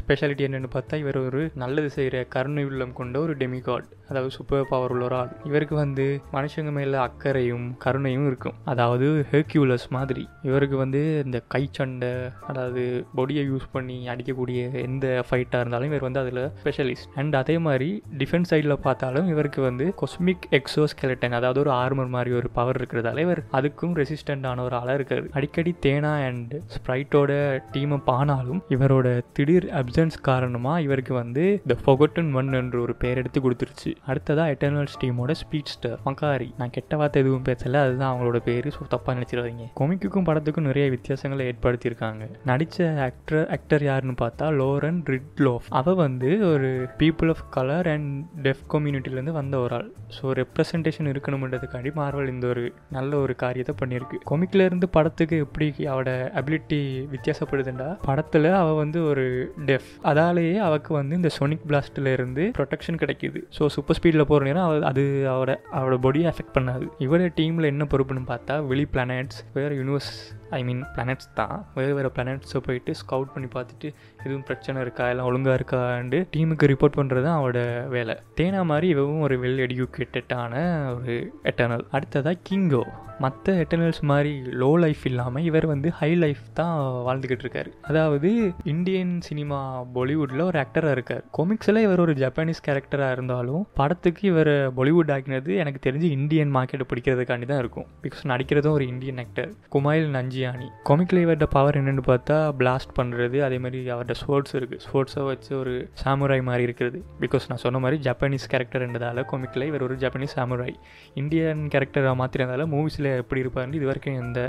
ஸ்பெஷாலிட்டி 0.00 0.44
என்னென்னு 0.46 0.68
பார்த்தா 0.74 0.94
இவர் 0.94 1.16
ஒரு 1.16 1.50
நல்லது 1.54 1.90
செய்கிற 1.90 2.24
கருணை 2.24 2.64
உள்ளம் 2.64 2.92
கொண்ட 2.92 3.20
ஒரு 3.20 3.36
டெமிகாட் 3.36 3.88
அதாவது 4.08 4.30
சூப்பர் 4.30 4.68
பவர் 4.68 4.90
உள்ள 4.90 5.04
ஒரு 5.04 5.14
ஆள். 5.14 5.36
இவருக்கு 5.44 5.74
வந்து 5.74 6.20
மனுஷங்க 6.32 6.72
மேலே 6.72 6.96
அக்கறையும் 6.98 7.76
கருணையும் 7.84 8.26
இருக்கும். 8.26 8.52
அதாவது 8.64 9.26
ஹெர்க்யூலஸ் 9.30 9.86
மாதிரி. 9.88 10.28
இவருக்கு 10.42 10.76
வந்து 10.76 11.22
இந்த 11.24 11.42
கை 11.48 11.68
சண்டை 11.70 12.08
அதாவது 12.46 13.06
பொடியை 13.14 13.50
யூஸ் 13.50 13.68
பண்ணி 13.72 14.08
அடிக்கக்கூடிய 14.08 14.70
எந்த 14.86 15.06
ஃபைட்டாக 15.28 15.62
இருந்தாலும் 15.62 15.90
இவர் 15.90 16.06
வந்து 16.06 16.20
அதில் 16.22 16.42
ஸ்பெஷலிஸ்ட் 16.62 17.08
அண்ட் 17.20 17.34
அதே 17.40 17.56
மாதிரி 17.66 17.88
டிஃபென்ஸ் 18.22 18.50
சைடில் 18.52 18.76
பார்த்தாலும் 18.86 19.28
இவருக்கு 19.32 19.60
வந்து 19.68 19.86
கொஸ்மிக் 20.00 20.46
எக்ஸோ 20.58 20.84
ஸ்கெலட்டன் 20.92 21.36
அதாவது 21.38 21.60
ஒரு 21.64 21.72
ஆர்மர் 21.80 22.10
மாதிரி 22.16 22.30
ஒரு 22.40 22.50
பவர் 22.58 22.78
இருக்கிறதால 22.80 23.24
இவர் 23.26 23.42
அதுக்கும் 23.58 23.94
ரெசிஸ்டண்ட் 24.00 24.46
ஆன 24.50 24.62
ஒரு 24.62 24.76
ஆளாக 24.80 24.96
இருக்காரு. 24.98 25.26
அடிக்கடி 25.38 25.74
தேனா 25.86 26.12
அண்ட் 26.28 26.54
ஸ்ப்ரைட்டோட 26.74 27.32
டீமை 27.74 27.98
பானாலும் 28.10 28.60
இவரோட 28.76 29.08
திடீர் 29.38 29.66
அப்சன்ஸ் 29.80 30.18
காரணமாக 30.30 30.84
இவருக்கு 30.86 31.14
வந்து 31.14 31.44
த 31.72 31.76
ஃபொகட்டன் 31.84 32.30
ஒன் 32.40 32.52
என்ற 32.60 32.78
ஒரு 32.80 32.94
பேர் 33.02 33.20
எடுத்து 33.22 33.40
கொடுத்துருச்சு. 33.40 33.92
அடுத்ததாக 34.10 34.54
எட்டர்னல்ஸ் 34.54 34.98
டீமோட 35.02 35.34
ஸ்பீட்ஸ்டர் 35.42 35.98
மக்காரி 36.08 36.48
நான் 36.58 36.74
கெட்ட 36.76 36.96
வார்த்தை 37.02 37.22
எதுவும் 37.22 37.46
பேசல 37.50 37.80
அதுதான் 37.84 38.10
அவங்களோட 38.12 38.40
பேர். 38.48 38.68
ஸோ 38.76 38.88
தப்பாக 38.94 39.14
நினச்சிடாதீங்க. 39.18 39.66
கொமிக்குக்கும் 39.80 40.26
படத்துக்கும் 40.28 40.68
நிறைய 40.70 40.86
வித்தியாசங்களை 40.96 41.46
ஏற்படுத்தியிருக்காங்க. 41.50 42.22
நடித்த 42.50 42.88
ஆக்டர் 43.08 43.48
ஆக்டர் 43.56 43.84
யாருன்னு 43.90 44.16
பார்த்தா 44.24 44.46
லோரன் 44.62 45.00
ரிட்லோஃப் 45.14 45.68
அவள் 45.80 45.98
வந்து 46.04 46.30
ஒரு 46.52 46.70
people 47.02 47.30
of 47.34 47.44
colour 47.56 47.88
and 47.94 48.10
deaf 48.46 48.64
கம்யூனிட்டிலேருந்து 48.74 49.36
வந்த 49.40 49.54
ஒரு 49.64 49.74
ஆள். 49.78 49.88
ஸோ 50.16 50.34
ரெப்ரசன்டேஷன் 50.40 51.10
இருக்கணுன்றதுக்காண்டி 51.12 51.92
மார்வல் 52.00 52.30
இந்த 52.34 52.46
ஒரு 52.54 52.64
நல்ல 52.96 53.12
ஒரு 53.24 53.34
காரியத்தை 53.44 53.74
பண்ணியிருக்கு. 53.82 54.18
கொமிக்லேருந்து 54.30 54.88
படத்துக்கு 54.96 55.36
எப்படி 55.46 55.68
அவட 55.94 56.10
அபிலிட்டி 56.40 56.80
வித்தியாசப்படுதுண்டா? 57.14 57.88
படத்தில் 58.08 58.48
அவள் 58.60 58.80
வந்து 58.82 58.98
ஒரு 59.10 59.24
டெஃப் 59.70 59.90
அதாலேயே 60.10 60.56
அவக்கு 60.68 60.90
வந்து 61.00 61.18
இந்த 61.20 61.32
சொனிக் 61.38 61.66
பிளாஸ்ட்ல 61.70 62.12
இருந்து 62.16 62.44
ப்ரொடெக்ஷன் 62.58 63.00
கிடைக்குது. 63.02 63.40
ஸோ 63.56 63.70
சூப்பர் 63.76 63.98
ஸ்பீடில் 63.98 64.28
போகிற 64.30 64.48
நேரம் 64.50 64.66
அவள் 64.68 64.86
அது 64.90 65.04
அவட 65.34 65.50
அவளோட 65.78 65.98
பாடியை 66.06 66.28
அஃபெக்ட் 66.32 66.56
பண்ணாது. 66.58 66.86
இவரோட 67.06 67.30
டீமில் 67.40 67.70
என்ன 67.72 67.86
பொறுப்புன்னு 67.94 68.24
பார்த்தா 68.32 68.56
வெளி 68.70 68.86
பிளானட்ஸ் 68.94 69.40
வேறு 69.58 69.74
யூனிவர்ஸ் 69.80 70.12
ஐ 70.56 70.60
மீன் 70.68 70.80
பிளானட்ஸ் 70.94 71.28
தான். 71.38 71.54
வேறு 71.76 71.92
வேறு 71.98 72.08
பிளானட்ஸை 72.16 72.60
போயிட்டு 72.66 72.92
ஸ்கவுட் 73.02 73.30
பண்ணி 73.34 73.48
பார்த்துட்டு 73.54 73.88
எதுவும் 74.24 74.46
பிரச்சனை 74.52 74.80
இருக்கா? 74.86 75.10
எல்லாம் 75.12 75.30
ஒழுங்காக 75.32 75.58
இருக்காண்டு 75.60 76.20
டீமுக்கு 76.36 76.70
ரிப்போர்ட் 76.72 76.98
பண்ணுறது 77.00 77.26
தான் 77.28 77.38
அவரோட 77.40 77.60
வேலை. 77.96 78.16
தேனா 78.40 78.62
மாதிரி 78.72 78.88
இவவும் 78.96 79.24
ஒரு 79.28 79.36
வெல் 79.44 79.62
எடியூக்கேட்டடான 79.68 80.54
ஒரு 80.96 81.16
எட்டர்னல் 81.52 81.88
அடுத்ததாக 81.96 82.44
கிங்கோ 82.50 82.84
மற்ற 83.22 83.52
எட்டர்னல்ஸ் 83.62 84.00
மாதிரி 84.10 84.30
லோ 84.60 84.68
லைஃப் 84.82 85.02
இல்லாமல் 85.08 85.44
இவர் 85.48 85.66
வந்து 85.72 85.88
ஹை 85.98 86.08
லைஃப் 86.22 86.40
தான் 86.60 86.72
வாழ்ந்துக்கிட்டு 87.06 87.44
இருக்காரு. 87.44 87.70
அதாவது 87.88 88.30
இந்தியன் 88.72 89.12
சினிமா 89.26 89.58
பாலிவுட்டில் 89.96 90.42
ஒரு 90.46 90.58
ஆக்டராக 90.62 90.94
இருக்கார். 90.96 91.22
கொமிக்ஸில் 91.38 91.80
இவர் 91.84 92.02
ஒரு 92.04 92.14
ஜப்பானீஸ் 92.22 92.62
கேரக்டராக 92.66 93.16
இருந்தாலும் 93.16 93.62
படத்துக்கு 93.80 94.22
இவர் 94.30 94.50
பாலிவுட் 94.78 95.12
ஆக்கினது 95.16 95.52
எனக்கு 95.64 95.82
தெரிஞ்சு 95.86 96.08
இந்தியன் 96.16 96.54
மார்க்கெட்டை 96.56 96.86
பிடிக்கிறதுக்காண்டி 96.92 97.48
தான் 97.52 97.62
இருக்கும். 97.64 97.86
பிகாஸ் 98.06 98.24
நடிக்கிறதும் 98.32 98.76
ஒரு 98.78 98.86
இந்தியன் 98.92 99.20
ஆக்டர் 99.24 99.52
குமாயில் 99.76 100.10
நஞ்சியானி 100.18 100.68
கொமிக்கில் 100.90 101.22
இவர்ட 101.26 101.48
பவர் 101.56 101.78
என்னென்னு 101.82 102.04
பார்த்தா 102.10 102.38
பிளாஸ்ட் 102.62 102.96
பண்ணுறது 103.00 103.40
அதே 103.48 103.60
மாதிரி 103.66 103.82
அவர்கிட்ட 103.96 104.16
ஸ்போர்ட்ஸ் 104.42 104.56
இருக்குது 104.56 104.82
ஸ்போர்ட்ஸை 104.84 105.24
வச்சு 105.24 105.58
ஒரு 105.58 105.72
சாமுராய் 106.04 106.42
மாதிரி 106.42 106.62
இருக்கிறது. 106.62 107.04
பிகாஸ் 107.20 107.44
நான் 107.48 107.56
சொன்ன 107.56 107.78
மாதிரி 107.78 108.10
ஜப்பானீஸ் 108.10 108.46
கேரக்டர்ன்றதால 108.50 109.24
கொமிக்கில் 109.32 109.64
இவர் 109.64 109.82
ஒரு 109.82 109.94
ஜப்பானீஸ் 109.94 110.34
சாமுராய் 110.36 110.74
இந்தியன் 111.14 111.62
கேரக்டராக 111.74 112.14
மாற்றினதால 112.20 112.66
மூவிஸில் 112.74 113.16
எப்படி 113.16 113.40
இருப்பாருன்னு 113.42 113.74
இது 113.74 113.86
வரைக்கும் 113.86 114.18
எந்த 114.22 114.40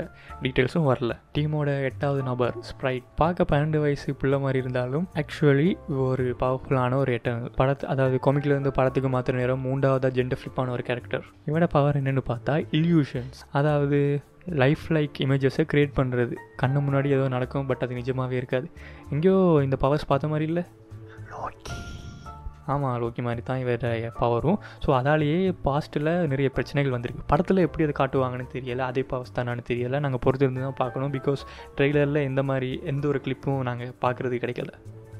டீட்டெயில்ஸும் 0.42 0.88
வரல. 0.90 1.12
டீமோட 1.38 1.68
எட்டாவது 1.82 2.22
நபர் 2.22 2.56
ஸ்ப்ரைட் 2.70 3.06
பார்க்க 3.14 3.48
பன்னெண்டு 3.52 3.80
வயசு 3.80 4.14
பிள்ளை 4.14 4.38
மாதிரி 4.38 4.58
இருந்தாலும் 4.58 5.08
ஆக்சுவலி 5.14 5.68
ஒரு 5.98 6.36
பவர்ஃபுல்லான 6.40 6.94
ஒரு 6.94 7.12
எட்டர்னல் 7.14 7.54
படத்து 7.58 7.84
அதாவது 7.84 8.18
கொமிக்லேருந்து 8.26 8.52
இருந்து 8.54 8.72
படத்துக்கு 8.72 9.08
மாத்திர 9.08 9.32
நேரம் 9.32 9.60
மூன்றாவதாக 9.60 10.22
ஜெண்டர் 10.22 10.40
ஃப்ளிப்பான 10.42 10.70
ஒரு 10.70 10.82
கேரக்டர் 10.82 11.24
இவனோட 11.46 11.68
பவர் 11.72 12.02
என்னென்னு 12.02 12.24
பார்த்தா 12.28 12.54
இல்யூஷன்ஸ் 12.72 13.40
அதாவது 13.52 14.00
லைஃப் 14.46 14.84
லைக் 14.92 15.18
இமேஜஸை 15.18 15.64
க்ரியேட் 15.72 15.96
பண்ணுறது 15.96 16.34
கண்ணு 16.62 16.80
முன்னாடி 16.86 17.06
ஏதோ 17.06 17.28
நடக்கும் 17.28 17.66
பட் 17.66 17.82
அது 17.82 17.94
நிஜமாகவே 17.94 18.36
இருக்காது. 18.36 18.70
எங்கேயோ 19.10 19.60
இந்த 19.62 19.76
பவர்ஸ் 19.76 20.06
பார்த்த 20.06 20.28
மாதிரி 20.28 20.46
இல்லை? 20.46 20.64
ஆமாம் 22.66 23.02
லோக்கி 23.02 23.22
மாதிரி 23.22 23.42
தான் 23.42 23.58
இவர் 23.58 23.86
பவரும் 24.20 24.58
ஸோ 24.84 24.90
அதாலேயே 24.98 25.54
பாஸ்ட்டில் 25.64 26.26
நிறைய 26.26 26.48
பிரச்சனைகள் 26.48 26.92
வந்திருக்கு. 26.92 27.24
படத்தில் 27.26 27.64
எப்படி 27.66 27.84
அதை 27.86 27.94
காட்டுவாங்கன்னு 27.98 28.46
தெரியல. 28.54 28.78
அதே 28.78 29.02
பவர்ஸ் 29.02 29.34
தானான்னு 29.38 29.64
தெரியல. 29.70 30.00
நாங்கள் 30.00 30.22
பொறுத்து 30.24 30.46
இருந்து 30.46 30.60
தான் 30.60 30.80
பார்க்கணும். 30.82 31.12
பிகாஸ் 31.12 31.42
ட்ரெய்லரில் 31.78 32.22
எந்த 32.22 32.42
மாதிரி 32.42 32.80
எந்த 32.84 33.08
ஒரு 33.08 33.20
கிளிப்பும் 33.26 33.62
நாங்கள் 33.62 33.92
பார்க்குறது 34.04 34.38
கிடைக்கல. 34.44 34.72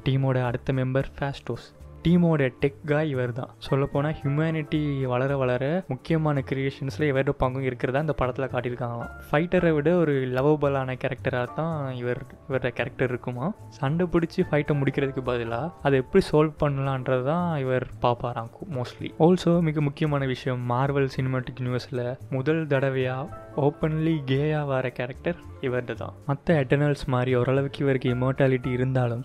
டீமோட 0.07 0.45
அடுத்த 0.45 0.73
மெம்பர் 0.73 1.11
ஃபேஸ்டோஸ் 1.19 1.66
டீமோட 2.04 2.49
டெக் 2.61 2.80
காய் 2.84 3.08
இவர் 3.08 3.32
தான் 3.32 3.50
சொல்லப்போனால் 3.58 4.14
ஹியூமனிட்டி 4.14 4.80
வளர 5.04 5.37
வளர 5.37 5.64
முக்கியமான 5.88 6.42
கிரியேஷன்ஸில் 6.50 7.06
இவரோட 7.08 7.32
பங்கும் 7.38 7.61
இருக்கிறதா 7.61 7.99
இந்த 7.99 8.12
படத்தில் 8.12 8.50
காட்டியிருக்காங்களாம். 8.50 9.12
ஃபைட்டரை 9.28 9.73
விட 9.73 9.96
ஒரு 9.96 10.14
லவபலான 10.34 10.96
கேரக்டராக 10.96 11.54
தான் 11.54 11.94
இவர் 11.94 12.20
இவரோட 12.49 12.70
கேரக்டர் 12.70 13.08
இருக்குமா 13.08 13.46
சண்டை 13.68 14.06
பிடிச்சி 14.06 14.42
ஃபைட்டை 14.50 14.76
முடிக்கிறதுக்கு 14.76 15.25
பதிலாக 15.25 15.70
அதை 15.82 15.99
எப்படி 15.99 16.25
சால்வ் 16.30 16.61
பண்ணலான்றது 16.61 17.25
தான் 17.25 17.58
இவர் 17.58 17.87
பார்ப்பாராம் 18.02 18.50
மோஸ்ட்லி 18.75 19.11
ஆல்சோ 19.18 19.61
மிக 19.61 19.80
முக்கியமான 19.80 20.26
விஷயம் 20.26 20.62
மார்வல் 20.70 21.11
சினிமாட்டிக் 21.16 21.61
யூனிவர்ஸில் 21.61 22.04
முதல் 22.30 22.66
தடவையாக 22.66 23.40
ஓப்பன்லி 23.61 24.14
கேயாக 24.26 24.66
வர 24.66 24.88
கேரக்டர் 24.90 25.38
இவர்கிட்ட 25.61 25.94
தான் 25.94 26.14
மற்ற 26.26 26.54
எட்டர்னல்ஸ் 26.61 27.06
மாதிரி 27.06 27.37
ஓரளவுக்கு 27.37 27.84
இவருக்கு 27.84 28.14
இமோட்டாலிட்டி 28.14 28.70
இருந்தாலும் 28.73 29.25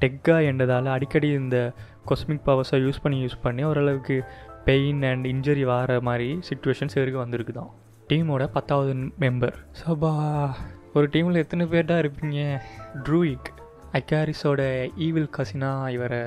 டெக்கா 0.00 0.44
என்றதால் 0.44 0.86
அடிக்கடி 0.86 1.28
இந்த 1.28 1.72
கொஸ்மிக் 2.08 2.40
பவர்ஸை 2.46 2.76
யூஸ் 2.76 3.02
பண்ணி 3.02 3.24
யூஸ் 3.24 3.40
பண்ணி 3.42 3.64
ஓரளவுக்கு 3.64 4.24
பெயின் 4.64 5.02
அண்ட் 5.02 5.26
இன்ஜுரி 5.26 5.62
வர 5.62 6.00
மாதிரி 6.00 6.38
சுச்சுவேஷன்ஸ் 6.50 6.94
இவருக்கு 6.94 7.18
வந்திருக்கு 7.18 7.52
தான் 7.52 7.70
டீமோட 8.08 8.46
பத்தாவது 8.52 8.94
மெம்பர் 8.94 9.54
சபா 9.86 10.50
ஒரு 10.94 11.08
டீமில் 11.12 11.34
எத்தனை 11.34 11.66
பேர் 11.66 11.84
தான் 11.84 12.00
இருப்பீங்க? 12.00 12.60
ட்ரூயிக் 13.04 13.48
அக்காரிஸோட 13.92 14.90
ஈவில் 14.96 15.30
கசினா 15.36 15.88
இவரை 15.88 16.18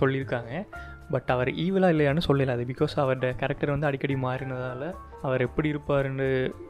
சொல்லியிருக்காங்க. 0.00 0.66
பட் 1.10 1.22
அவர் 1.26 1.48
ஈவிலாக 1.48 1.94
இல்லையான்னு 1.94 2.20
சொல்லலை 2.28 2.46
அது 2.46 2.66
பிகாஸ் 2.68 2.96
அவரோட 2.96 3.36
கேரக்டர் 3.36 3.70
வந்து 3.70 3.86
அடிக்கடி 3.86 4.14
மாறினதால் 4.14 4.94
அவர் 5.26 5.44
எப்படி 5.46 5.68
இருப்பாருன்னு 5.72 6.28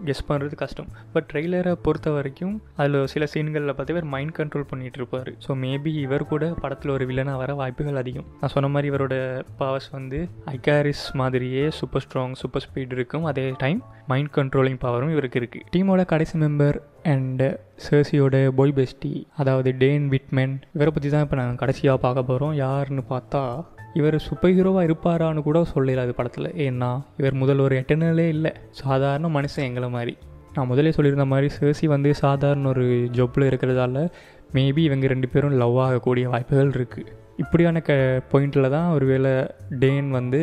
கெஸ் 0.08 0.24
பண்ணுறது 0.28 0.56
கஷ்டம். 0.62 0.88
பட் 1.14 1.28
ட்ரெய்லரை 1.32 1.72
பொறுத்த 1.86 2.10
வரைக்கும் 2.16 2.54
அதில் 2.80 2.98
சில 3.14 3.26
சீன்களில் 3.34 3.74
பார்த்து 3.78 3.94
இவர் 3.96 4.08
மைண்ட் 4.14 4.36
கண்ட்ரோல் 4.38 4.68
பண்ணிகிட்டு 4.72 5.00
இருப்பார். 5.02 5.30
ஸோ 5.46 5.56
மேபி 5.64 5.92
இவர் 6.04 6.26
கூட 6.32 6.46
படத்தில் 6.62 6.94
ஒரு 6.96 7.06
வில்லனாக 7.10 7.42
வர 7.42 7.54
வாய்ப்புகள் 7.62 8.00
அதிகம். 8.02 8.28
நான் 8.40 8.54
சொன்ன 8.56 8.70
மாதிரி 8.76 8.90
இவரோட 8.92 9.16
பவர்ஸ் 9.62 9.90
வந்து 9.98 10.20
ஐகாரிஸ் 10.56 11.04
மாதிரியே 11.22 11.64
சூப்பர் 11.80 12.04
ஸ்ட்ராங் 12.06 12.36
சூப்பர் 12.42 12.66
ஸ்பீட் 12.66 12.96
இருக்கும். 12.98 13.26
அதே 13.32 13.46
டைம் 13.64 13.82
மைண்ட் 14.12 14.32
கண்ட்ரோலிங் 14.38 14.80
பவரும் 14.86 15.12
இவருக்கு 15.16 15.40
இருக்குது 15.40 15.68
டீமோட 15.76 16.04
கடைசி 16.12 16.36
மெம்பர் 16.44 16.78
அண்டு 17.04 17.46
சர்சியோட 17.84 18.52
பாய் 18.54 18.72
பெஸ்டி 18.72 19.26
அதாவது 19.36 19.70
டேன் 19.78 20.04
விட்மென் 20.08 20.54
இவரை 20.74 20.90
பற்றி 20.92 21.08
தான் 21.08 21.20
இப்போ 21.20 21.36
நாங்கள் 21.36 21.56
கடைசியாக 21.56 21.98
பார்க்க 21.98 22.22
போகிறோம் 22.22 22.54
யாருன்னு 22.54 23.02
பார்த்தா 23.10 23.64
இவர் 23.94 24.16
சூப்பர் 24.18 24.50
ஹீரோவாக 24.50 24.86
இருப்பாரான்னு 24.88 25.42
கூட 25.42 25.58
சொல்லல 25.74 25.96
அது 25.96 26.14
படத்தில். 26.14 26.48
ஏன்னா 26.56 26.90
இவர் 27.16 27.34
முதல் 27.34 27.58
ஒரு 27.58 27.76
எட்டர்னலே 27.80 28.28
இல்லை. 28.28 28.52
சாதாரண 28.70 29.28
மனுஷன் 29.28 29.64
எங்களை 29.64 29.88
மாதிரி. 29.88 30.16
நான் 30.54 30.66
முதலே 30.66 30.90
சொல்லியிருந்த 30.90 31.26
மாதிரி 31.26 31.48
சர்சி 31.58 31.86
வந்து 31.86 32.14
சாதாரண 32.14 32.68
ஒரு 32.68 32.84
ஜொப்பில் 33.12 33.48
இருக்கிறதால 33.50 34.08
மேபி 34.54 34.78
இவங்க 34.78 35.06
ரெண்டு 35.06 35.28
பேரும் 35.28 35.50
லவ் 35.50 35.78
ஆகக்கூடிய 35.78 36.28
வாய்ப்புகள் 36.28 36.70
இருக்குது 36.70 37.12
இப்படியான 37.36 37.80
க 37.80 38.20
பாயிண்டில் 38.32 38.70
தான் 38.70 38.92
ஒருவேளை 38.92 39.46
டேன் 39.78 40.10
வந்து 40.10 40.40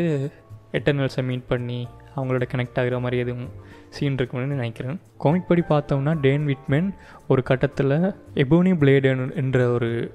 எட்டர்னல்ஸை 0.73 1.23
மீட் 1.23 1.47
பண்ணி 1.47 1.87
அவங்களோட 2.15 2.45
கனெக்ட் 2.51 2.79
ஆகிற 2.79 2.99
மாதிரி 2.99 3.21
எதுவும் 3.21 3.51
சீன் 3.89 4.13
இருக்கும்னு 4.13 4.47
நினைக்கிறேன். 4.47 4.99
காமிக் 5.17 5.47
படி 5.47 5.63
பார்த்தோம்னா 5.69 6.19
டேன் 6.21 6.45
விட்மென் 6.45 6.89
ஒரு 7.27 7.43
கட்டத்தில் 7.43 7.95
எபோனி 8.35 8.73
பிளேடு 8.81 9.35
என்ற 9.35 9.69
ஒரு 9.69 10.11